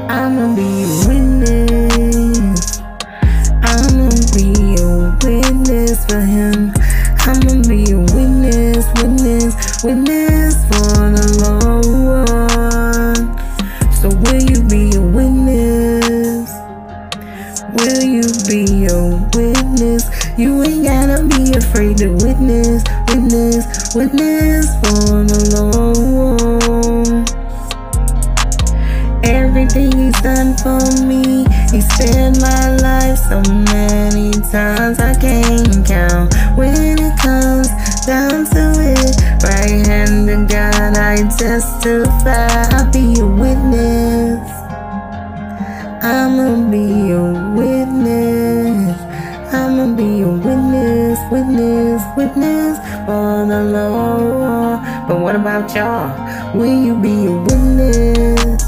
I'ma 0.09 0.55
be 0.55 0.81
a 0.81 1.07
witness. 1.07 2.79
I'ma 3.61 4.09
be 4.33 4.49
a 4.81 5.13
witness 5.23 6.03
for 6.07 6.21
him. 6.21 6.73
I'ma 7.19 7.61
be 7.69 7.91
a 7.91 7.99
witness, 7.99 8.87
witness, 8.97 9.83
witness 9.83 10.12
afraid 21.83 21.97
to 21.97 22.09
witness, 22.25 22.83
witness, 23.07 23.95
witness 23.95 24.65
for 24.81 25.23
the 25.23 25.39
Lord. 25.53 27.29
Everything 29.25 29.91
he's 29.97 30.21
done 30.21 30.55
for 30.57 30.79
me, 31.05 31.45
he 31.71 31.81
spared 31.81 32.39
my 32.39 32.75
life 32.77 33.17
so 33.17 33.41
many 33.71 34.31
times 34.51 34.99
I 34.99 35.15
can't 35.19 35.85
count. 35.85 36.33
When 36.57 36.99
it 36.99 37.17
comes 37.19 37.69
down 38.05 38.45
to 38.45 38.73
it, 38.79 39.15
right 39.43 39.85
hand 39.87 40.27
to 40.27 40.45
God, 40.47 40.97
I 40.97 41.15
testify. 41.37 42.77
I'll 42.77 42.91
be 42.91 43.19
a 43.19 43.25
witness. 43.25 44.49
I'ma 46.03 46.69
be 46.69 47.02
witness, 52.15 52.77
for 53.05 53.45
the 53.45 53.63
Lord. 53.71 54.79
But 55.07 55.19
what 55.19 55.35
about 55.35 55.73
y'all? 55.75 56.11
Will 56.55 56.83
you 56.83 56.95
be 57.01 57.25
a 57.25 57.31
witness? 57.31 58.63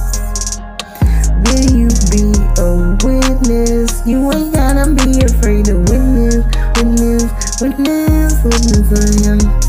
Will 1.46 1.70
you 1.72 1.90
be 2.12 2.34
a 2.58 2.98
witness? 3.04 4.06
You 4.06 4.32
ain't 4.32 4.54
gotta 4.54 4.92
be 4.92 5.22
afraid 5.22 5.66
to 5.66 5.78
witness, 5.78 6.44
witness, 6.78 7.62
witness, 7.62 8.44
witness 8.44 8.86
for 8.90 9.30
him. 9.30 9.65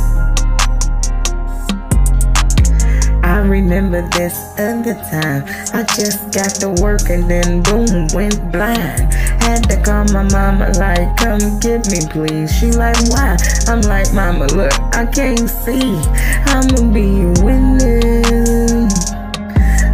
Remember 3.66 4.08
this 4.10 4.54
other 4.60 4.94
time. 5.10 5.42
I 5.74 5.82
just 5.96 6.30
got 6.30 6.54
to 6.62 6.70
work 6.80 7.10
and 7.10 7.28
then 7.28 7.62
boom, 7.62 8.06
went 8.14 8.52
blind. 8.52 9.12
Had 9.42 9.68
to 9.68 9.82
call 9.82 10.04
my 10.14 10.22
mama, 10.22 10.70
like, 10.78 11.16
come 11.16 11.58
get 11.58 11.90
me, 11.90 12.06
please. 12.08 12.54
She 12.56 12.70
like, 12.70 12.96
why? 13.10 13.36
I'm 13.66 13.80
like, 13.80 14.12
mama, 14.14 14.46
look, 14.54 14.72
I 14.94 15.04
can't 15.06 15.50
see. 15.50 15.98
I'ma 16.46 16.92
be 16.94 17.22
a 17.22 17.34
witness. 17.42 19.10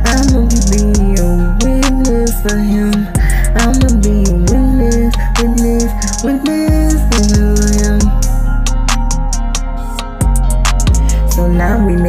I'ma 0.04 0.44
be 0.68 1.16
a 1.16 1.56
witness 1.64 2.32
for 2.42 2.58
him. 2.58 2.92
I'ma 3.56 3.88
be 4.04 4.20
a 4.28 4.36
witness, 4.52 5.16
witness, 5.40 6.24
witness 6.24 6.71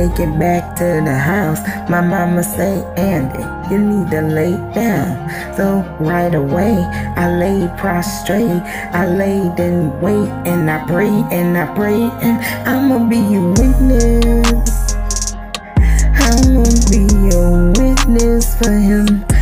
make 0.07 0.19
it 0.19 0.39
back 0.39 0.75
to 0.75 1.01
the 1.05 1.15
house. 1.15 1.62
My 1.89 2.01
mama 2.01 2.44
say, 2.44 2.83
Andy, 2.98 3.44
you 3.74 3.79
need 3.79 4.11
to 4.11 4.22
lay 4.22 4.51
down. 4.74 5.29
So 5.55 5.66
right 6.00 6.33
away, 6.33 6.75
I 7.16 7.31
laid 7.37 7.77
prostrate. 7.77 8.61
I 9.01 9.07
laid 9.07 9.57
and 9.59 10.01
wait 10.01 10.29
and 10.46 10.70
I 10.70 10.85
pray 10.85 11.13
and 11.31 11.57
I 11.57 11.74
pray 11.75 12.01
and 12.25 12.37
I'ma 12.68 13.07
be 13.07 13.22
a 13.35 13.44
witness. 13.59 14.94
I'ma 16.27 16.66
be 16.92 17.05
a 17.31 17.44
witness 17.79 18.57
for 18.57 18.72
him. 18.72 19.32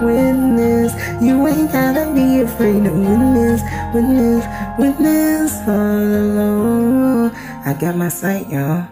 Witness? 0.00 0.92
You 1.22 1.46
ain't 1.46 1.72
gotta 1.72 2.12
be 2.14 2.40
afraid 2.40 2.84
to 2.84 2.90
witness, 2.90 3.62
witness, 3.94 4.44
witness 4.78 5.52
the 5.66 6.32
Lord. 6.34 7.32
I 7.66 7.76
got 7.80 7.96
my 7.96 8.08
sight, 8.08 8.48
y'all. 8.50 8.88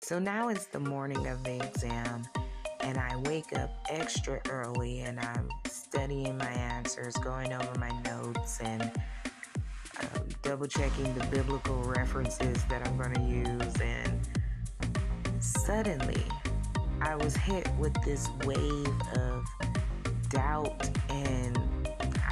So 0.00 0.18
now 0.18 0.48
it's 0.48 0.66
the 0.66 0.80
morning 0.80 1.26
of 1.28 1.44
the 1.44 1.56
exam, 1.56 2.26
and 2.80 2.98
I 2.98 3.16
wake 3.16 3.52
up 3.56 3.70
extra 3.88 4.40
early 4.50 5.00
and 5.00 5.20
I'm 5.20 5.48
studying 5.66 6.36
my 6.38 6.46
answers, 6.46 7.14
going 7.16 7.52
over 7.52 7.78
my 7.78 7.90
notes, 8.02 8.60
and 8.60 8.82
um, 10.00 10.28
double 10.42 10.66
checking 10.66 11.12
the 11.14 11.26
biblical 11.26 11.76
references 11.82 12.64
that 12.64 12.86
I'm 12.86 12.96
going 12.96 13.14
to 13.14 13.20
use. 13.20 13.74
And 13.80 14.20
suddenly, 15.40 16.24
I 17.00 17.16
was 17.16 17.36
hit 17.36 17.68
with 17.78 17.94
this 18.02 18.28
wave 18.44 18.88
of 19.16 19.44
doubt 20.30 20.88
and 21.10 21.58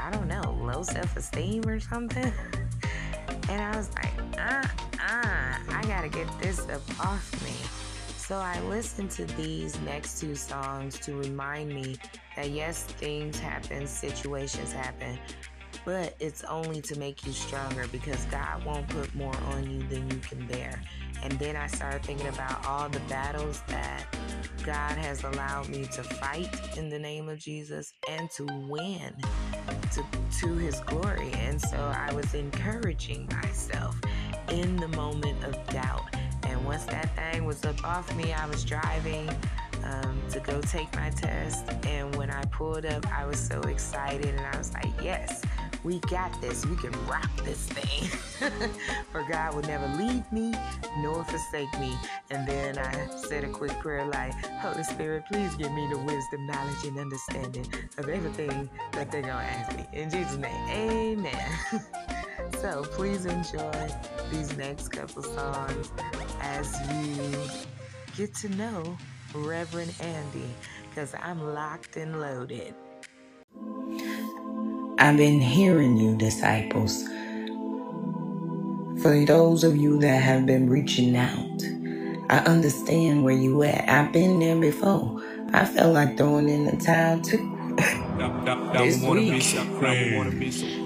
I 0.01 0.11
don't 0.11 0.29
know, 0.29 0.59
low 0.63 0.83
self 0.83 1.17
esteem 1.17 1.65
or 1.67 1.81
something. 1.81 2.33
And 3.51 3.63
I 3.63 3.75
was 3.79 3.89
like, 3.95 4.13
uh 4.39 4.69
uh, 5.09 5.57
I 5.71 5.83
gotta 5.87 6.09
get 6.09 6.29
this 6.41 6.61
up 6.69 6.83
off 7.01 7.33
me. 7.43 7.55
So 8.17 8.37
I 8.37 8.61
listened 8.69 9.11
to 9.13 9.25
these 9.37 9.81
next 9.81 10.21
two 10.21 10.35
songs 10.35 10.99
to 11.01 11.17
remind 11.17 11.71
me 11.71 11.97
that 12.37 12.51
yes, 12.51 12.83
things 12.83 13.39
happen, 13.39 13.87
situations 13.87 14.71
happen, 14.71 15.19
but 15.85 16.15
it's 16.21 16.45
only 16.45 16.81
to 16.83 16.99
make 16.99 17.25
you 17.27 17.33
stronger 17.33 17.87
because 17.89 18.25
God 18.27 18.65
won't 18.65 18.89
put 18.89 19.15
more 19.15 19.37
on 19.53 19.71
you 19.71 19.83
than 19.89 20.11
you 20.11 20.19
can 20.19 20.47
bear. 20.47 20.83
And 21.23 21.33
then 21.39 21.57
I 21.57 21.67
started 21.67 22.03
thinking 22.03 22.29
about 22.29 22.65
all 22.67 22.89
the 22.89 23.01
battles 23.01 23.63
that 23.69 24.07
God 24.65 24.97
has 24.99 25.25
allowed 25.25 25.69
me 25.69 25.85
to 25.87 26.03
fight 26.03 26.49
in 26.77 26.89
the 26.89 26.99
name 26.99 27.29
of 27.29 27.39
Jesus 27.39 27.93
and 28.09 28.31
to 28.33 28.45
win 28.69 29.15
to, 29.93 30.05
to 30.41 30.55
his 30.57 30.81
glory. 30.81 31.31
And 31.35 31.61
so 31.61 31.77
I 31.77 32.13
was 32.13 32.35
encouraging 32.35 33.29
myself 33.43 33.99
in 34.51 34.77
the 34.77 34.89
moment 34.89 35.43
of 35.45 35.55
doubt. 35.69 36.05
And 36.45 36.65
once 36.65 36.85
that 36.87 37.15
thing 37.17 37.45
was 37.45 37.65
up 37.65 37.83
off 37.85 38.15
me, 38.17 38.33
I 38.33 38.47
was 38.47 38.65
driving 38.65 39.29
um, 39.85 40.21
to 40.31 40.41
go 40.41 40.61
take 40.61 40.95
my 40.95 41.11
test. 41.11 41.71
And 41.87 42.15
when 42.17 42.31
I 42.31 42.43
pulled 42.47 42.87
up, 42.87 43.07
I 43.13 43.27
was 43.27 43.39
so 43.39 43.61
excited 43.63 44.35
and 44.35 44.41
I 44.41 44.57
was 44.57 44.73
like, 44.73 44.91
yes, 45.03 45.43
we 45.85 45.99
got 46.01 46.41
this. 46.41 46.65
We 46.67 46.77
can 46.77 46.93
rock 47.07 47.31
this 47.45 47.67
thing. 47.67 48.09
For 49.13 49.25
God 49.29 49.55
will 49.55 49.63
never 49.63 49.87
leave 49.97 50.31
me 50.33 50.55
nor 50.99 51.25
forsake 51.25 51.73
me. 51.79 51.97
And 52.31 52.47
then 52.47 52.79
I 52.79 53.07
said 53.17 53.45
a 53.45 53.49
quick 53.49 53.73
prayer 53.81 54.07
like, 54.07 54.33
Holy 54.59 54.83
Spirit, 54.83 55.25
please 55.31 55.55
give 55.57 55.73
me 55.73 55.89
the 55.89 55.99
wisdom, 55.99 56.47
knowledge, 56.47 56.85
and 56.85 56.99
understanding 56.99 57.67
of 57.97 58.09
everything 58.09 58.69
that 58.93 59.11
they're 59.11 59.23
going 59.23 59.35
to 59.35 59.43
ask 59.43 59.77
me. 59.77 59.87
In 59.93 60.11
Jesus' 60.11 60.37
name, 60.37 60.69
amen. 60.71 61.51
so 62.61 62.83
please 62.83 63.27
enjoy 63.27 63.89
these 64.31 64.57
next 64.57 64.89
couple 64.89 65.23
songs 65.23 65.93
as 66.41 66.77
you 66.93 67.39
get 68.17 68.35
to 68.37 68.49
know 68.51 68.97
Reverend 69.35 69.95
Andy 70.01 70.49
because 70.89 71.15
I'm 71.23 71.55
locked 71.55 71.97
and 71.97 72.21
loaded. 72.21 72.75
I've 74.99 75.17
been 75.17 75.41
hearing 75.41 75.97
you, 75.97 76.17
disciples. 76.17 77.05
For 79.03 79.25
those 79.27 79.65
of 79.65 79.77
you 79.77 79.99
that 80.01 80.23
have 80.23 80.47
been 80.47 80.71
reaching 80.71 81.17
out, 81.17 81.63
I 82.31 82.39
understand 82.41 83.25
where 83.25 83.35
you 83.37 83.63
at. 83.65 83.89
I've 83.89 84.13
been 84.13 84.41
there 84.41 84.57
before. 84.61 85.23
I 85.53 85.65
felt 85.67 85.95
like 85.95 86.17
throwing 86.19 86.49
in 86.49 86.67
the 86.67 86.77
towel 86.77 87.21
too. 87.21 87.59
this 88.87 89.03
week. 89.15 89.33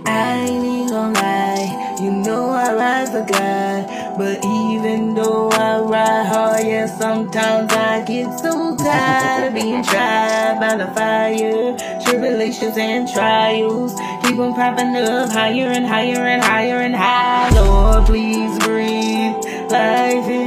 I 0.06 0.40
ain't 0.40 0.64
even 0.64 0.88
gonna 0.88 1.14
lie, 1.20 1.96
you 2.02 2.10
know 2.12 2.50
I 2.50 2.74
ride 2.74 3.08
for 3.10 3.24
God. 3.32 4.18
But 4.18 4.44
even 4.44 5.14
though 5.14 5.50
I 5.50 5.80
ride 5.80 6.26
hard, 6.26 6.66
yeah, 6.66 6.86
sometimes 6.86 7.72
I 7.72 8.04
get 8.04 8.38
so 8.40 8.76
tired 8.76 9.48
of 9.48 9.54
being 9.54 9.82
tried 9.84 10.58
by 10.60 10.76
the 10.76 10.88
fire. 10.94 12.01
Tribulations 12.12 12.76
and 12.76 13.08
trials 13.08 13.94
keep 14.22 14.38
on 14.38 14.52
popping 14.52 14.94
up 14.96 15.30
higher 15.30 15.68
and 15.68 15.86
higher 15.86 16.26
and 16.26 16.42
higher 16.42 16.82
and 16.82 16.94
higher. 16.94 17.54
Lord, 17.54 18.04
please 18.04 18.58
breathe 18.58 19.34
life 19.72 20.28
into 20.28 20.41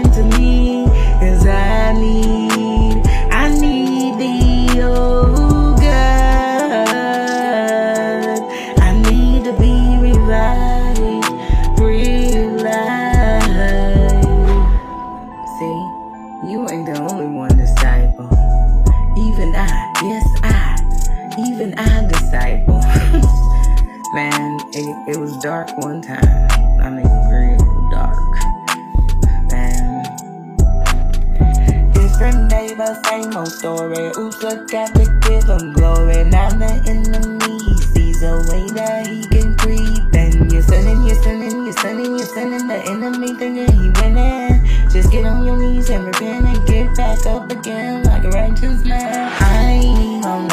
even 21.55 21.73
I 21.79 22.05
disciple. 22.07 22.81
Man, 24.13 24.59
it, 24.73 25.15
it 25.15 25.17
was 25.17 25.37
dark 25.37 25.69
one 25.77 26.01
time. 26.01 26.49
I 26.81 26.89
mean, 26.89 27.07
real 27.31 27.89
dark. 27.91 28.19
Man. 29.51 30.03
Different 31.93 32.49
but 32.77 33.05
same 33.05 33.35
old 33.37 33.47
story. 33.47 34.11
Oops, 34.17 34.43
look 34.43 34.73
at 34.73 34.93
the 34.95 35.05
give 35.23 35.47
him 35.47 35.71
glory. 35.73 36.25
Now 36.25 36.49
the 36.49 36.75
enemy 36.91 37.57
he 37.63 37.77
sees 37.77 38.21
a 38.21 38.35
way 38.51 38.67
that 38.75 39.07
he 39.07 39.23
can 39.27 39.55
creep. 39.55 40.13
And 40.13 40.51
you're 40.51 40.61
sinning, 40.61 41.07
you're 41.07 41.23
sinning, 41.23 41.63
you're 41.63 41.73
sinning, 41.73 42.17
you're 42.17 42.27
sinning. 42.35 42.67
The 42.67 42.83
enemy 42.83 43.33
thinking 43.35 43.71
he 43.71 43.89
winning. 44.01 44.89
Just 44.91 45.09
get 45.09 45.25
on 45.25 45.45
your 45.45 45.57
knees 45.57 45.89
and 45.89 46.05
repent 46.05 46.45
and 46.47 46.67
get 46.67 46.93
back 46.97 47.25
up 47.25 47.49
again 47.49 48.03
like 48.03 48.25
a 48.25 48.29
righteous 48.29 48.83
man. 48.83 49.31
I 49.39 49.71
ain't 49.71 50.21
know 50.21 50.47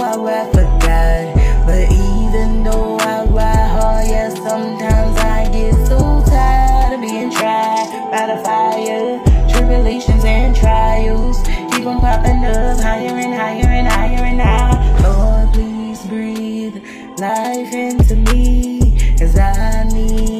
I 0.00 0.16
rap 0.16 0.52
for 0.52 0.64
God. 0.84 1.34
But 1.66 1.90
even 1.92 2.64
though 2.64 2.98
I 2.98 3.24
ride 3.24 3.68
hard, 3.70 4.06
yeah, 4.08 4.28
sometimes 4.30 5.18
I 5.18 5.48
get 5.52 5.74
so 5.86 6.22
tired 6.26 6.94
of 6.94 7.00
being 7.00 7.30
tried 7.30 8.08
by 8.10 8.26
the 8.32 8.42
fire. 8.42 9.20
Tribulations 9.50 10.24
and 10.24 10.56
trials 10.56 11.42
keep 11.72 11.86
on 11.86 12.00
popping 12.00 12.44
up 12.44 12.80
higher 12.80 13.08
and 13.08 13.34
higher 13.34 13.66
and 13.66 13.88
higher 13.88 14.24
and 14.24 14.40
higher. 14.40 15.02
Lord, 15.02 15.54
please 15.54 16.04
breathe 16.06 16.76
life 17.18 17.72
into 17.74 18.16
me, 18.16 19.14
cause 19.18 19.36
I 19.36 19.84
need, 19.92 20.37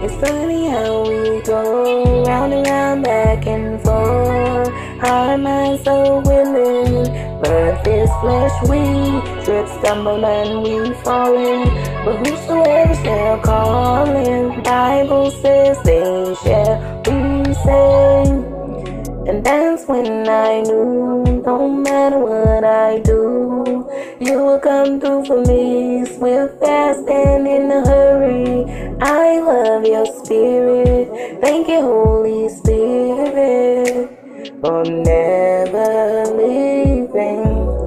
It's 0.00 0.14
funny 0.14 0.68
how 0.68 1.02
we 1.08 1.42
go 1.42 2.22
round 2.22 2.52
and 2.52 2.64
round, 2.64 3.02
back 3.02 3.44
and 3.48 3.82
forth. 3.82 4.68
Our 5.02 5.36
minds 5.36 5.82
so 5.82 6.20
willing, 6.20 7.12
but 7.42 7.82
this 7.82 8.08
flesh 8.20 8.52
we 8.70 9.42
trip, 9.44 9.66
stumble, 9.66 10.24
and 10.24 10.62
we 10.62 10.94
falling. 11.02 11.64
But 12.04 12.24
whosoever 12.24 12.94
shall 12.94 13.40
call 13.40 14.06
in, 14.14 14.62
Bible 14.62 15.32
says 15.32 15.82
they 15.82 16.34
shall 16.44 17.02
be 17.02 17.52
saved. 17.54 18.58
And 19.28 19.44
that's 19.44 19.84
when 19.88 20.28
I 20.28 20.60
knew 20.60 21.42
no 21.44 21.68
matter 21.68 22.18
what 22.20 22.62
I 22.62 23.00
do, 23.00 23.90
you 24.20 24.38
will 24.44 24.60
come 24.60 25.00
through 25.00 25.24
for 25.24 25.44
me. 25.44 26.06
Swift, 26.06 26.60
fast, 26.60 27.06
and 27.08 27.48
in 27.48 27.70
a 27.70 27.84
hurry. 27.84 28.77
I 29.00 29.38
love 29.38 29.84
your 29.84 30.06
spirit. 30.06 31.40
Thank 31.40 31.68
you, 31.68 31.80
Holy 31.82 32.48
Spirit, 32.48 34.10
for 34.60 34.84
never 34.84 36.24
leaving. 36.36 37.78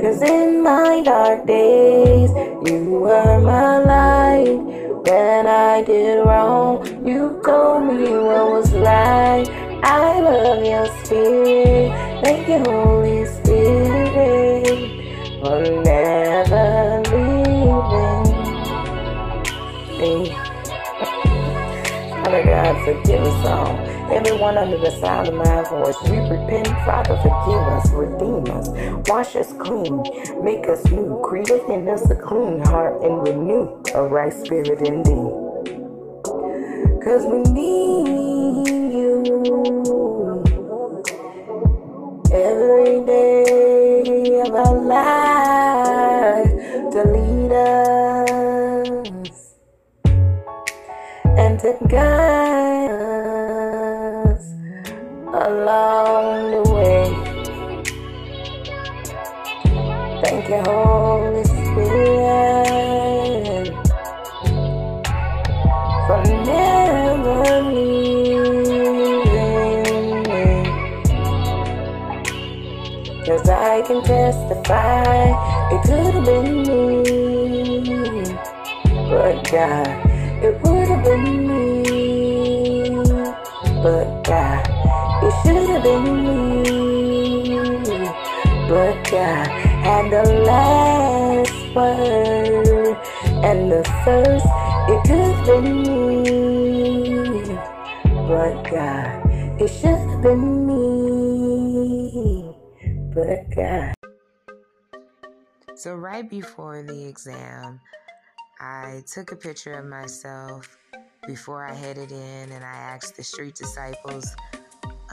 Cause 0.00 0.20
in 0.22 0.62
my 0.62 1.00
dark 1.04 1.46
days, 1.46 2.30
you 2.68 3.00
were 3.02 3.40
my 3.40 3.78
light. 3.78 4.58
When 5.06 5.46
I 5.46 5.82
did 5.84 6.24
wrong, 6.26 6.84
you 7.06 7.40
told 7.44 7.84
me 7.84 8.08
what 8.10 8.50
was 8.50 8.72
right. 8.74 9.46
I 9.84 10.20
love 10.20 10.64
your 10.64 10.86
spirit. 11.04 11.92
Thank 12.24 12.48
you, 12.48 12.58
Holy 12.64 13.26
Spirit, 13.26 14.90
for 15.40 15.60
never 15.84 17.02
leaving. 17.10 18.38
Father 22.28 22.44
God, 22.44 22.84
forgive 22.84 23.22
us 23.22 23.46
all. 23.46 23.78
Everyone 24.12 24.58
under 24.58 24.76
the 24.76 24.90
sound 25.00 25.28
of 25.28 25.34
my 25.34 25.62
voice, 25.70 25.96
we 26.10 26.18
repent, 26.18 26.66
Father, 26.84 27.16
forgive 27.16 27.64
us, 27.72 27.90
redeem 27.92 28.44
us, 28.54 28.68
wash 29.08 29.34
us 29.34 29.54
clean, 29.54 30.02
make 30.44 30.68
us 30.68 30.84
new, 30.90 31.18
create 31.24 31.48
within 31.50 31.88
us 31.88 32.10
a 32.10 32.14
clean 32.14 32.60
heart, 32.60 33.02
and 33.02 33.26
renew 33.26 33.82
a 33.94 34.02
right 34.02 34.34
spirit 34.34 34.86
in 34.86 35.02
thee. 35.04 35.30
Cause 37.02 37.24
we 37.24 37.40
need 37.54 38.92
you 38.92 40.44
every 42.30 43.06
day 43.06 44.40
of 44.42 44.54
our 44.54 44.74
life 44.84 46.50
to 46.92 47.04
lead 47.10 47.52
us 47.52 47.87
and 51.68 51.94
us 54.32 54.44
along 55.18 56.50
the 56.52 56.62
way. 56.74 57.06
Thank 60.22 60.48
you, 60.48 60.60
Holy 60.64 61.44
Spirit, 61.44 61.94
for 66.06 66.22
never 66.46 67.62
leaving 67.72 69.26
me. 70.24 70.46
Cause 73.26 73.48
I 73.48 73.82
can 73.86 74.02
testify 74.04 75.26
it 75.72 75.82
could 75.84 76.14
have 76.14 76.24
been 76.26 76.52
me. 76.64 78.38
But 78.94 79.36
God, 79.50 79.88
it 80.44 80.54
would 80.62 80.88
have 80.88 81.04
been 81.04 81.24
me. 81.47 81.47
But 83.82 84.24
God, 84.24 84.66
it 85.22 85.32
should 85.44 85.68
have 85.68 85.82
been 85.84 86.02
me. 86.62 87.84
But 88.68 89.04
God 89.08 89.46
had 89.84 90.10
the 90.10 90.24
last 90.44 91.74
word. 91.76 92.96
And 93.44 93.70
the 93.70 93.84
first, 94.04 94.46
it 94.88 95.00
could 95.06 95.20
have 95.20 95.46
been 95.46 95.82
me. 95.82 97.54
But 98.26 98.68
God, 98.68 99.06
it 99.60 99.68
should 99.68 99.96
have 99.96 100.22
been 100.22 100.66
me. 100.66 102.52
But 103.14 103.48
God. 103.54 103.94
So, 105.76 105.94
right 105.94 106.28
before 106.28 106.82
the 106.82 107.06
exam, 107.06 107.80
I 108.60 109.04
took 109.06 109.30
a 109.30 109.36
picture 109.36 109.74
of 109.74 109.86
myself 109.86 110.77
before 111.28 111.62
I 111.62 111.74
headed 111.74 112.10
in 112.10 112.52
and 112.52 112.64
I 112.64 112.74
asked 112.74 113.14
the 113.14 113.22
street 113.22 113.54
disciples 113.54 114.34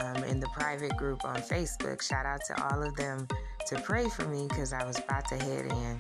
um, 0.02 0.24
in 0.24 0.40
the 0.40 0.48
private 0.48 0.96
group 0.96 1.26
on 1.26 1.36
Facebook, 1.36 2.02
shout 2.02 2.26
out 2.26 2.40
to 2.48 2.64
all 2.64 2.82
of 2.82 2.96
them, 2.96 3.28
to 3.68 3.76
pray 3.82 4.08
for 4.08 4.24
me 4.30 4.48
because 4.48 4.72
I 4.72 4.86
was 4.86 4.98
about 4.98 5.28
to 5.28 5.36
head 5.36 5.66
in. 5.66 6.00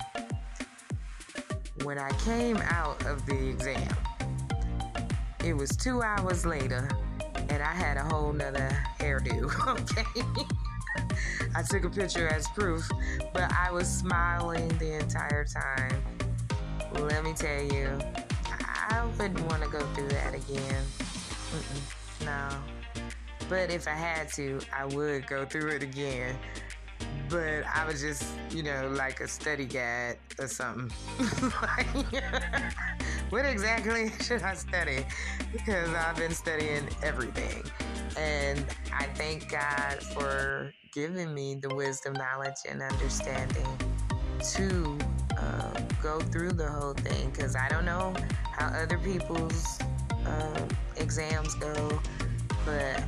When 1.84 2.00
I 2.00 2.10
came 2.20 2.56
out 2.56 3.06
of 3.06 3.26
the 3.26 3.50
exam, 3.50 3.94
it 5.44 5.54
was 5.54 5.70
two 5.76 6.02
hours 6.02 6.46
later 6.46 6.88
and 7.50 7.62
I 7.62 7.74
had 7.74 7.98
a 7.98 8.04
whole 8.04 8.32
nother 8.32 8.70
hairdo, 8.98 9.52
okay? 9.82 10.46
I 11.54 11.62
took 11.62 11.84
a 11.84 11.90
picture 11.90 12.30
as 12.30 12.48
proof, 12.50 12.90
but 13.34 13.52
I 13.52 13.70
was 13.70 13.86
smiling 13.90 14.70
the 14.78 14.98
entire 14.98 15.44
time. 15.46 16.02
Let 16.94 17.26
me 17.26 17.34
tell 17.34 17.62
you, 17.62 18.00
I 18.90 19.06
wouldn't 19.18 19.42
want 19.50 19.64
to 19.64 19.70
go 19.70 19.80
through 19.94 20.10
that 20.10 20.36
again. 20.36 20.84
Mm-mm, 21.52 22.26
no. 22.26 22.50
But 23.50 23.72
if 23.72 23.88
I 23.88 23.94
had 23.94 24.30
to, 24.34 24.60
I 24.76 24.86
would 24.86 25.28
go 25.28 25.46
through 25.46 25.70
it 25.70 25.84
again. 25.84 26.36
But 27.30 27.64
I 27.74 27.86
was 27.86 28.02
just, 28.02 28.24
you 28.52 28.64
know, 28.64 28.92
like 28.96 29.20
a 29.20 29.28
study 29.28 29.66
guide 29.66 30.18
or 30.40 30.48
something. 30.48 30.92
what 33.30 33.46
exactly 33.46 34.12
should 34.22 34.44
I 34.44 34.54
study? 34.54 35.06
Because 35.52 35.90
I've 35.90 36.16
been 36.16 36.34
studying 36.34 36.88
everything. 37.04 37.64
And 38.18 38.64
I 38.94 39.06
thank 39.16 39.50
God 39.50 40.02
for 40.14 40.72
giving 40.94 41.34
me 41.34 41.56
the 41.56 41.74
wisdom, 41.74 42.14
knowledge, 42.14 42.56
and 42.70 42.82
understanding 42.82 43.68
to 44.54 44.98
go 46.06 46.20
through 46.20 46.52
the 46.52 46.70
whole 46.70 46.94
thing 46.94 47.32
because 47.32 47.56
I 47.56 47.68
don't 47.68 47.84
know 47.84 48.14
how 48.52 48.68
other 48.68 49.00
people's 49.00 49.80
uh, 50.28 50.62
exams 50.98 51.56
go, 51.56 52.00
but 52.64 53.04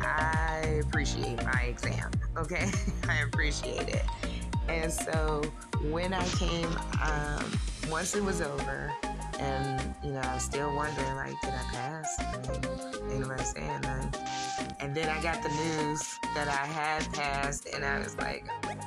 I 0.00 0.80
appreciate 0.86 1.44
my 1.44 1.64
exam. 1.68 2.10
Okay, 2.38 2.70
I 3.10 3.18
appreciate 3.18 3.90
it. 3.90 4.06
And 4.70 4.90
so 4.90 5.42
when 5.90 6.14
I 6.14 6.26
came, 6.28 6.70
um, 7.02 7.44
once 7.90 8.16
it 8.16 8.24
was 8.24 8.40
over, 8.40 8.90
and 9.38 9.94
you 10.02 10.12
know, 10.12 10.20
I 10.20 10.32
was 10.32 10.44
still 10.44 10.74
wondering, 10.74 11.14
like, 11.14 11.38
did 11.42 11.52
I 11.52 11.62
pass? 11.70 12.18
Nobody 13.18 13.44
saying 13.44 13.82
nothing. 13.82 14.14
And 14.80 14.94
then 14.94 15.10
I 15.10 15.22
got 15.22 15.42
the 15.42 15.50
news 15.50 16.18
that 16.34 16.48
I 16.48 16.64
had 16.64 17.12
passed, 17.12 17.68
and 17.74 17.84
I 17.84 17.98
was 17.98 18.16
like, 18.16 18.46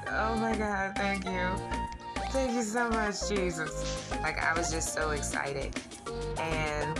oh 0.09 0.35
my 0.37 0.55
God, 0.55 0.93
thank 0.95 1.23
you. 1.25 1.90
Thank 2.31 2.53
you 2.53 2.63
so 2.63 2.89
much, 2.89 3.27
Jesus. 3.29 4.09
Like, 4.21 4.41
I 4.41 4.53
was 4.57 4.71
just 4.71 4.93
so 4.93 5.11
excited. 5.11 5.75
And 6.37 6.99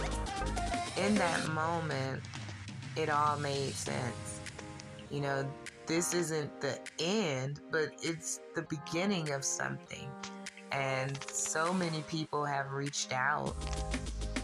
in 0.98 1.16
that 1.16 1.48
moment, 1.50 2.22
it 2.96 3.10
all 3.10 3.38
made 3.40 3.74
sense. 3.74 4.42
You 5.10 5.22
know, 5.22 5.50
this 5.88 6.14
isn't 6.14 6.62
the 6.62 6.80
end, 7.00 7.62
but 7.72 7.92
it's 8.02 8.42
the 8.56 8.64
beginning 8.64 9.32
of 9.32 9.44
something 9.44 10.10
and 10.72 11.18
so 11.30 11.74
many 11.74 12.02
people 12.04 12.46
have 12.46 12.72
reached 12.72 13.12
out 13.12 13.56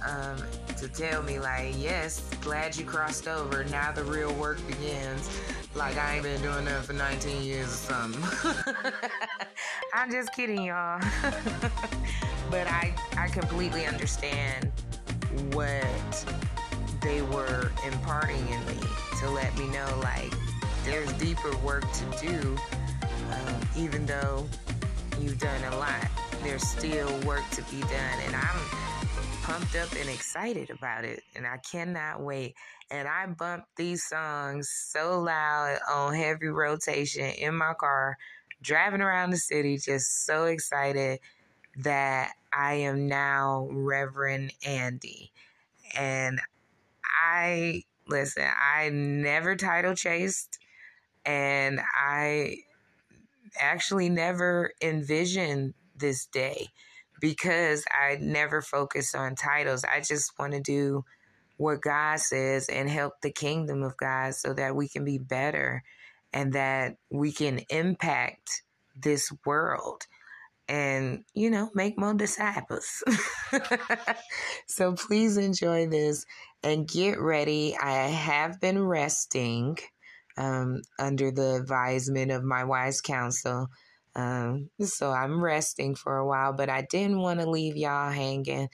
um, 0.08 0.38
to 0.78 0.88
tell 0.88 1.23
me 1.23 1.39
like 1.39 1.73
yes 1.78 2.30
glad 2.41 2.76
you 2.76 2.86
crossed 2.86 3.28
over 3.28 3.63
now 3.65 3.91
the 3.91 4.04
real 4.04 4.32
work 4.34 4.60
begins 4.67 5.30
like 5.76 5.97
i 5.97 6.15
ain't 6.15 6.23
been 6.23 6.41
doing 6.41 6.65
that 6.65 6.84
for 6.84 6.93
19 6.93 7.43
years 7.43 7.67
or 7.67 7.93
something 7.93 8.63
i'm 9.93 10.12
just 10.12 10.34
kidding 10.34 10.63
y'all 10.63 11.00
but 12.52 12.67
i 12.67 12.93
i 13.17 13.28
completely 13.28 13.86
understand 13.86 14.71
what 15.54 16.26
they 17.02 17.21
were 17.21 17.71
imparting 17.86 18.47
in 18.50 18.65
me 18.65 18.80
to 19.19 19.30
let 19.30 19.56
me 19.58 19.67
know 19.69 20.00
like 20.04 20.32
there's 20.84 21.12
deeper 21.13 21.56
work 21.58 21.84
to 21.91 22.26
do 22.26 22.58
um, 23.32 23.56
even 23.76 24.06
though 24.06 24.47
you've 25.19 25.39
done 25.39 25.63
a 25.73 25.78
lot. 25.78 26.08
There's 26.43 26.67
still 26.67 27.10
work 27.21 27.43
to 27.52 27.62
be 27.63 27.82
done, 27.82 28.19
and 28.26 28.36
I'm 28.36 28.60
pumped 29.43 29.76
up 29.76 29.91
and 30.00 30.10
excited 30.10 30.69
about 30.69 31.04
it, 31.04 31.23
and 31.36 31.45
I 31.47 31.58
cannot 31.58 32.21
wait. 32.21 32.56
And 32.91 33.08
I 33.08 33.26
bumped 33.26 33.67
these 33.76 34.04
songs 34.06 34.69
so 34.69 35.19
loud 35.19 35.80
on 35.91 36.13
heavy 36.13 36.47
rotation 36.47 37.26
in 37.26 37.56
my 37.56 37.73
car, 37.73 38.17
driving 38.62 39.02
around 39.02 39.32
the 39.32 39.38
city, 39.38 39.78
just 39.78 40.26
so 40.26 40.46
excited 40.46 41.20
that 41.78 42.32
I 42.52 42.76
am 42.76 43.08
now 43.08 43.67
Reverend 43.72 44.54
Andy. 44.65 45.32
And 45.96 46.39
I, 47.24 47.84
listen, 48.08 48.48
I 48.48 48.89
never 48.89 49.56
title 49.56 49.96
chased, 49.96 50.60
and 51.26 51.80
I 51.96 52.58
actually 53.60 54.10
never 54.10 54.72
envisioned 54.82 55.74
this 55.96 56.26
day 56.28 56.67
because 57.20 57.86
I 57.91 58.17
never 58.20 58.62
focus 58.62 59.15
on 59.15 59.36
titles. 59.36 59.84
I 59.84 60.02
just 60.02 60.38
want 60.38 60.54
to 60.54 60.62
do 60.62 61.04
what 61.58 61.82
God 61.82 62.20
says 62.20 62.70
and 62.70 62.89
help 62.89 63.22
the 63.22 63.32
kingdom 63.32 63.82
of 63.84 63.98
God 63.98 64.36
so 64.36 64.54
that 64.54 64.76
we 64.76 64.88
can 64.88 65.04
be 65.04 65.17
better 65.17 65.84
and 66.38 66.54
that 66.54 66.97
we 67.10 67.32
can 67.32 67.62
impact 67.71 68.62
this 68.95 69.32
world 69.43 70.06
and, 70.69 71.23
you 71.34 71.50
know, 71.50 71.71
make 71.73 71.97
more 71.97 72.13
disciples. 72.13 73.04
so 74.67 74.93
please 74.93 75.38
enjoy 75.38 75.88
this 75.88 76.28
and 76.62 76.88
get 76.88 77.19
ready. 77.19 77.76
I 77.82 78.10
have 78.10 78.62
been 78.62 78.86
resting 78.86 79.80
um, 80.38 80.84
under 81.00 81.32
the 81.32 81.56
advisement 81.56 82.30
of 82.30 82.43
my 82.43 82.65
wise 82.65 83.02
counsel. 83.02 83.69
Um, 84.15 84.69
so 84.80 85.10
I'm 85.10 85.43
resting 85.43 85.95
for 85.95 86.17
a 86.17 86.28
while, 86.28 86.54
but 86.54 86.69
I 86.69 86.84
didn't 86.84 87.19
want 87.19 87.39
to 87.39 87.50
leave 87.50 87.76
y'all 87.76 88.12
hanging. 88.12 88.69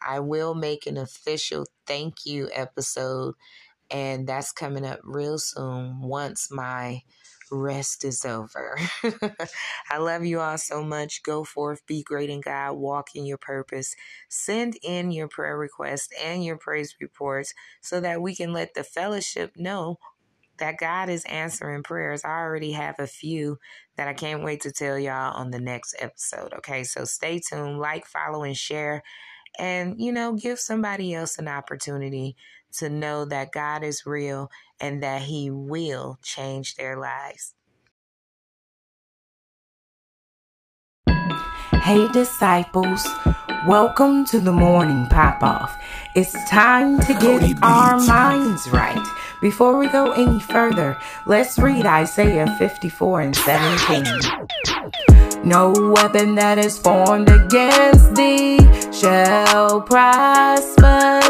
I 0.00 0.20
will 0.20 0.54
make 0.54 0.86
an 0.86 0.96
official 0.96 1.66
thank 1.86 2.24
you 2.24 2.48
episode, 2.54 3.34
and 3.94 4.26
that's 4.26 4.50
coming 4.50 4.84
up 4.84 4.98
real 5.04 5.38
soon 5.38 6.00
once 6.00 6.50
my 6.50 7.00
rest 7.52 8.04
is 8.04 8.24
over. 8.24 8.76
I 9.90 9.98
love 9.98 10.24
you 10.24 10.40
all 10.40 10.58
so 10.58 10.82
much. 10.82 11.22
Go 11.22 11.44
forth, 11.44 11.86
be 11.86 12.02
great 12.02 12.28
in 12.28 12.40
God, 12.40 12.72
walk 12.72 13.14
in 13.14 13.24
your 13.24 13.38
purpose. 13.38 13.94
Send 14.28 14.76
in 14.82 15.12
your 15.12 15.28
prayer 15.28 15.56
requests 15.56 16.08
and 16.20 16.44
your 16.44 16.56
praise 16.56 16.96
reports 17.00 17.54
so 17.82 18.00
that 18.00 18.20
we 18.20 18.34
can 18.34 18.52
let 18.52 18.74
the 18.74 18.82
fellowship 18.82 19.52
know 19.56 20.00
that 20.58 20.78
God 20.78 21.08
is 21.08 21.24
answering 21.26 21.84
prayers. 21.84 22.24
I 22.24 22.40
already 22.40 22.72
have 22.72 22.96
a 22.98 23.06
few 23.06 23.58
that 23.96 24.08
I 24.08 24.12
can't 24.12 24.42
wait 24.42 24.62
to 24.62 24.72
tell 24.72 24.98
y'all 24.98 25.36
on 25.36 25.52
the 25.52 25.60
next 25.60 25.94
episode. 26.00 26.52
Okay, 26.54 26.82
so 26.82 27.04
stay 27.04 27.38
tuned, 27.38 27.78
like, 27.78 28.06
follow, 28.06 28.42
and 28.42 28.56
share. 28.56 29.04
And, 29.56 30.00
you 30.00 30.12
know, 30.12 30.32
give 30.32 30.58
somebody 30.58 31.14
else 31.14 31.38
an 31.38 31.46
opportunity 31.46 32.36
to 32.78 32.88
know 32.88 33.24
that 33.24 33.52
God 33.52 33.82
is 33.82 34.06
real 34.06 34.50
and 34.80 35.02
that 35.02 35.22
He 35.22 35.50
will 35.50 36.18
change 36.22 36.74
their 36.74 36.96
lives. 36.96 37.54
Hey, 41.72 42.08
disciples, 42.08 43.06
welcome 43.66 44.24
to 44.26 44.40
the 44.40 44.52
morning 44.52 45.06
pop 45.10 45.42
off. 45.42 45.76
It's 46.16 46.32
time 46.48 46.98
to 47.00 47.12
get 47.14 47.62
our 47.62 48.00
minds 48.00 48.66
right. 48.70 49.06
Before 49.42 49.78
we 49.78 49.88
go 49.88 50.12
any 50.12 50.40
further, 50.40 50.96
let's 51.26 51.58
read 51.58 51.84
Isaiah 51.84 52.46
54 52.58 53.20
and 53.20 53.36
17. 53.36 54.04
No 55.44 55.74
weapon 55.94 56.36
that 56.36 56.56
is 56.56 56.78
formed 56.78 57.28
against 57.28 58.14
thee 58.14 58.58
shall 58.90 59.82
prosper, 59.82 61.20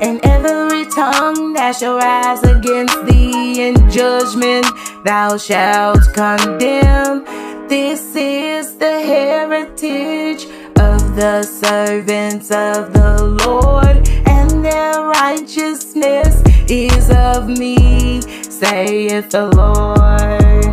and 0.00 0.18
every 0.24 0.69
tongue 0.90 1.52
that 1.54 1.76
shall 1.76 1.96
rise 1.96 2.42
against 2.42 3.04
thee 3.06 3.68
in 3.68 3.90
judgment 3.90 4.66
thou 5.04 5.36
shalt 5.36 6.02
condemn. 6.14 7.24
This 7.68 8.16
is 8.16 8.76
the 8.76 9.00
heritage 9.00 10.44
of 10.78 11.14
the 11.14 11.42
servants 11.42 12.50
of 12.50 12.92
the 12.92 13.38
Lord, 13.46 14.08
and 14.26 14.64
their 14.64 15.02
righteousness 15.02 16.42
is 16.68 17.10
of 17.10 17.48
me, 17.48 18.20
saith 18.22 19.30
the 19.30 19.46
Lord. 19.46 20.70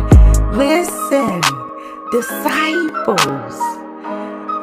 Listen, 0.56 1.40
disciples. 2.10 3.67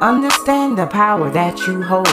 Understand 0.02 0.78
the 0.78 0.88
power 0.88 1.30
that 1.30 1.58
you 1.68 1.82
hold. 1.82 2.06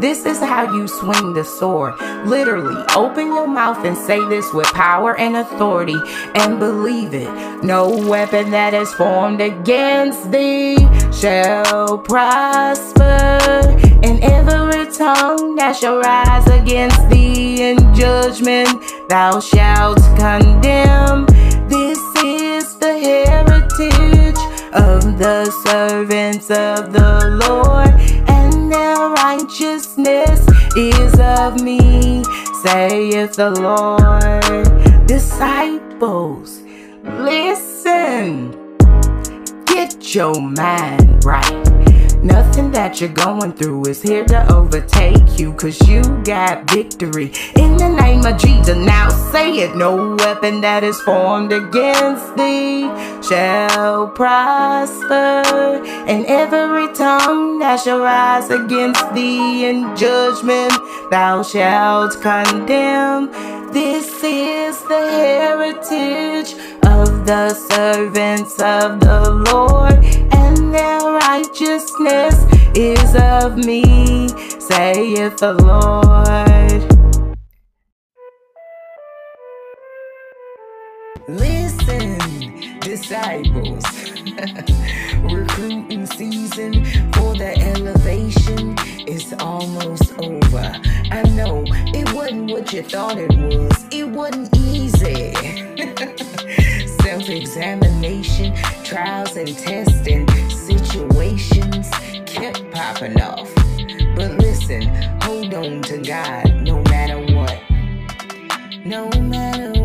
This 0.00 0.24
is 0.24 0.38
how 0.38 0.74
you 0.74 0.88
swing 0.88 1.34
the 1.34 1.44
sword. 1.44 2.00
Literally, 2.26 2.82
open 2.96 3.26
your 3.26 3.46
mouth 3.46 3.84
and 3.84 3.96
say 3.96 4.18
this 4.28 4.52
with 4.54 4.66
power 4.68 5.18
and 5.18 5.36
authority 5.36 6.00
and 6.34 6.58
believe 6.58 7.12
it. 7.12 7.28
No 7.62 7.90
weapon 8.08 8.50
that 8.52 8.72
is 8.72 8.92
formed 8.94 9.40
against 9.40 10.30
thee 10.30 10.76
shall 11.12 11.98
prosper, 11.98 13.02
and 14.02 14.24
every 14.24 14.90
tongue 14.92 15.54
that 15.56 15.76
shall 15.76 15.98
rise 15.98 16.46
against 16.46 17.08
thee 17.10 17.62
in 17.70 17.94
judgment 17.94 18.82
thou 19.08 19.38
shalt 19.40 19.98
condemn. 20.18 21.26
Of 24.72 25.18
the 25.18 25.50
servants 25.64 26.50
of 26.50 26.92
the 26.92 27.38
Lord, 27.46 27.90
and 28.28 28.70
their 28.72 29.08
righteousness 29.10 30.46
is 30.76 31.18
of 31.20 31.60
me, 31.62 32.22
saith 32.62 33.34
the 33.34 33.50
Lord. 33.60 35.06
Disciples, 35.06 36.62
listen, 37.02 38.52
get 39.66 40.14
your 40.14 40.40
mind 40.40 41.24
right. 41.24 41.67
Nothing 42.28 42.70
that 42.72 43.00
you're 43.00 43.08
going 43.08 43.52
through 43.54 43.86
is 43.86 44.02
here 44.02 44.24
to 44.26 44.54
overtake 44.54 45.38
you, 45.38 45.54
cause 45.54 45.80
you 45.88 46.02
got 46.24 46.70
victory. 46.70 47.32
In 47.56 47.78
the 47.78 47.88
name 47.88 48.26
of 48.26 48.38
Jesus, 48.38 48.76
now 48.76 49.08
say 49.32 49.50
it. 49.64 49.74
No 49.74 50.14
weapon 50.14 50.60
that 50.60 50.84
is 50.84 51.00
formed 51.00 51.52
against 51.52 52.36
thee 52.36 52.82
shall 53.22 54.08
prosper, 54.08 55.42
and 56.06 56.26
every 56.26 56.92
tongue 56.92 57.60
that 57.60 57.80
shall 57.80 58.00
rise 58.00 58.50
against 58.50 59.14
thee 59.14 59.64
in 59.64 59.96
judgment 59.96 60.74
thou 61.10 61.42
shalt 61.42 62.20
condemn. 62.20 63.30
This 63.72 64.24
is 64.24 64.82
the 64.84 65.10
heritage 65.10 66.54
of 66.86 67.26
the 67.26 67.52
servants 67.52 68.58
of 68.62 68.98
the 69.00 69.30
Lord 69.52 70.02
and 70.32 70.74
their 70.74 71.00
righteousness 71.00 72.34
is 72.74 73.14
of 73.14 73.58
me, 73.58 74.28
saith 74.58 75.36
the 75.36 75.52
Lord. 75.52 76.82
Listen, 81.28 82.27
disciples, 82.88 83.84
recruiting 85.30 86.06
season 86.06 86.72
for 87.12 87.34
the 87.34 87.52
elevation 87.76 88.74
is 89.06 89.34
almost 89.40 90.18
over. 90.18 90.72
I 91.10 91.22
know 91.36 91.64
it 91.68 92.10
wasn't 92.14 92.50
what 92.50 92.72
you 92.72 92.82
thought 92.82 93.18
it 93.18 93.36
was, 93.36 93.84
it 93.92 94.08
wasn't 94.08 94.56
easy. 94.56 95.34
Self 97.02 97.28
examination, 97.28 98.54
trials, 98.84 99.36
and 99.36 99.54
testing 99.58 100.26
situations 100.48 101.90
kept 102.24 102.70
popping 102.70 103.20
off. 103.20 103.54
But 104.16 104.38
listen, 104.38 104.88
hold 105.20 105.52
on 105.52 105.82
to 105.82 105.98
God 105.98 106.62
no 106.62 106.82
matter 106.84 107.18
what. 107.34 107.60
No 108.86 109.10
matter 109.20 109.77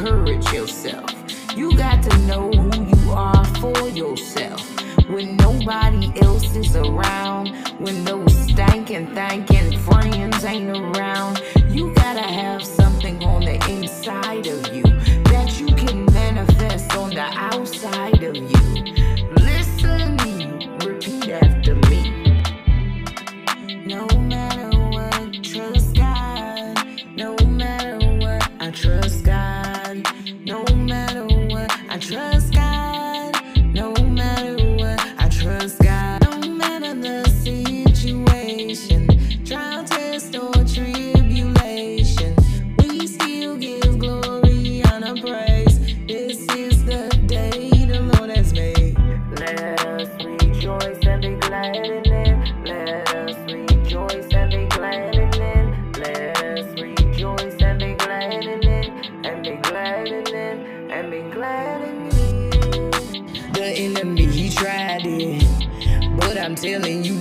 encourage 0.00 0.50
yourself. 0.52 1.10
You 1.54 1.76
got 1.76 2.02
to 2.04 2.18
know 2.20 2.50
who 2.50 2.84
you 2.84 3.10
are 3.12 3.44
for 3.56 3.88
yourself. 3.88 4.66
When 5.10 5.36
nobody 5.36 6.10
else 6.22 6.56
is 6.56 6.74
around, 6.74 7.48
when 7.78 8.04
those 8.04 8.32
stankin' 8.48 9.12
thinking 9.14 9.78
friends 9.80 10.42
ain't 10.44 10.70
around, 10.70 11.42
you 11.68 11.92
gotta 11.94 12.22
have 12.22 12.64
something 12.64 13.22
on 13.24 13.44
the 13.44 13.56
inside 13.70 14.46
of 14.46 14.74
you 14.74 14.84
that 15.24 15.60
you 15.60 15.66
can 15.66 16.06
manifest 16.06 16.96
on 16.96 17.10
the 17.10 17.20
outside 17.20 18.22
of 18.22 18.36
you. 18.36 18.69
Telling 66.60 67.02
you, 67.04 67.19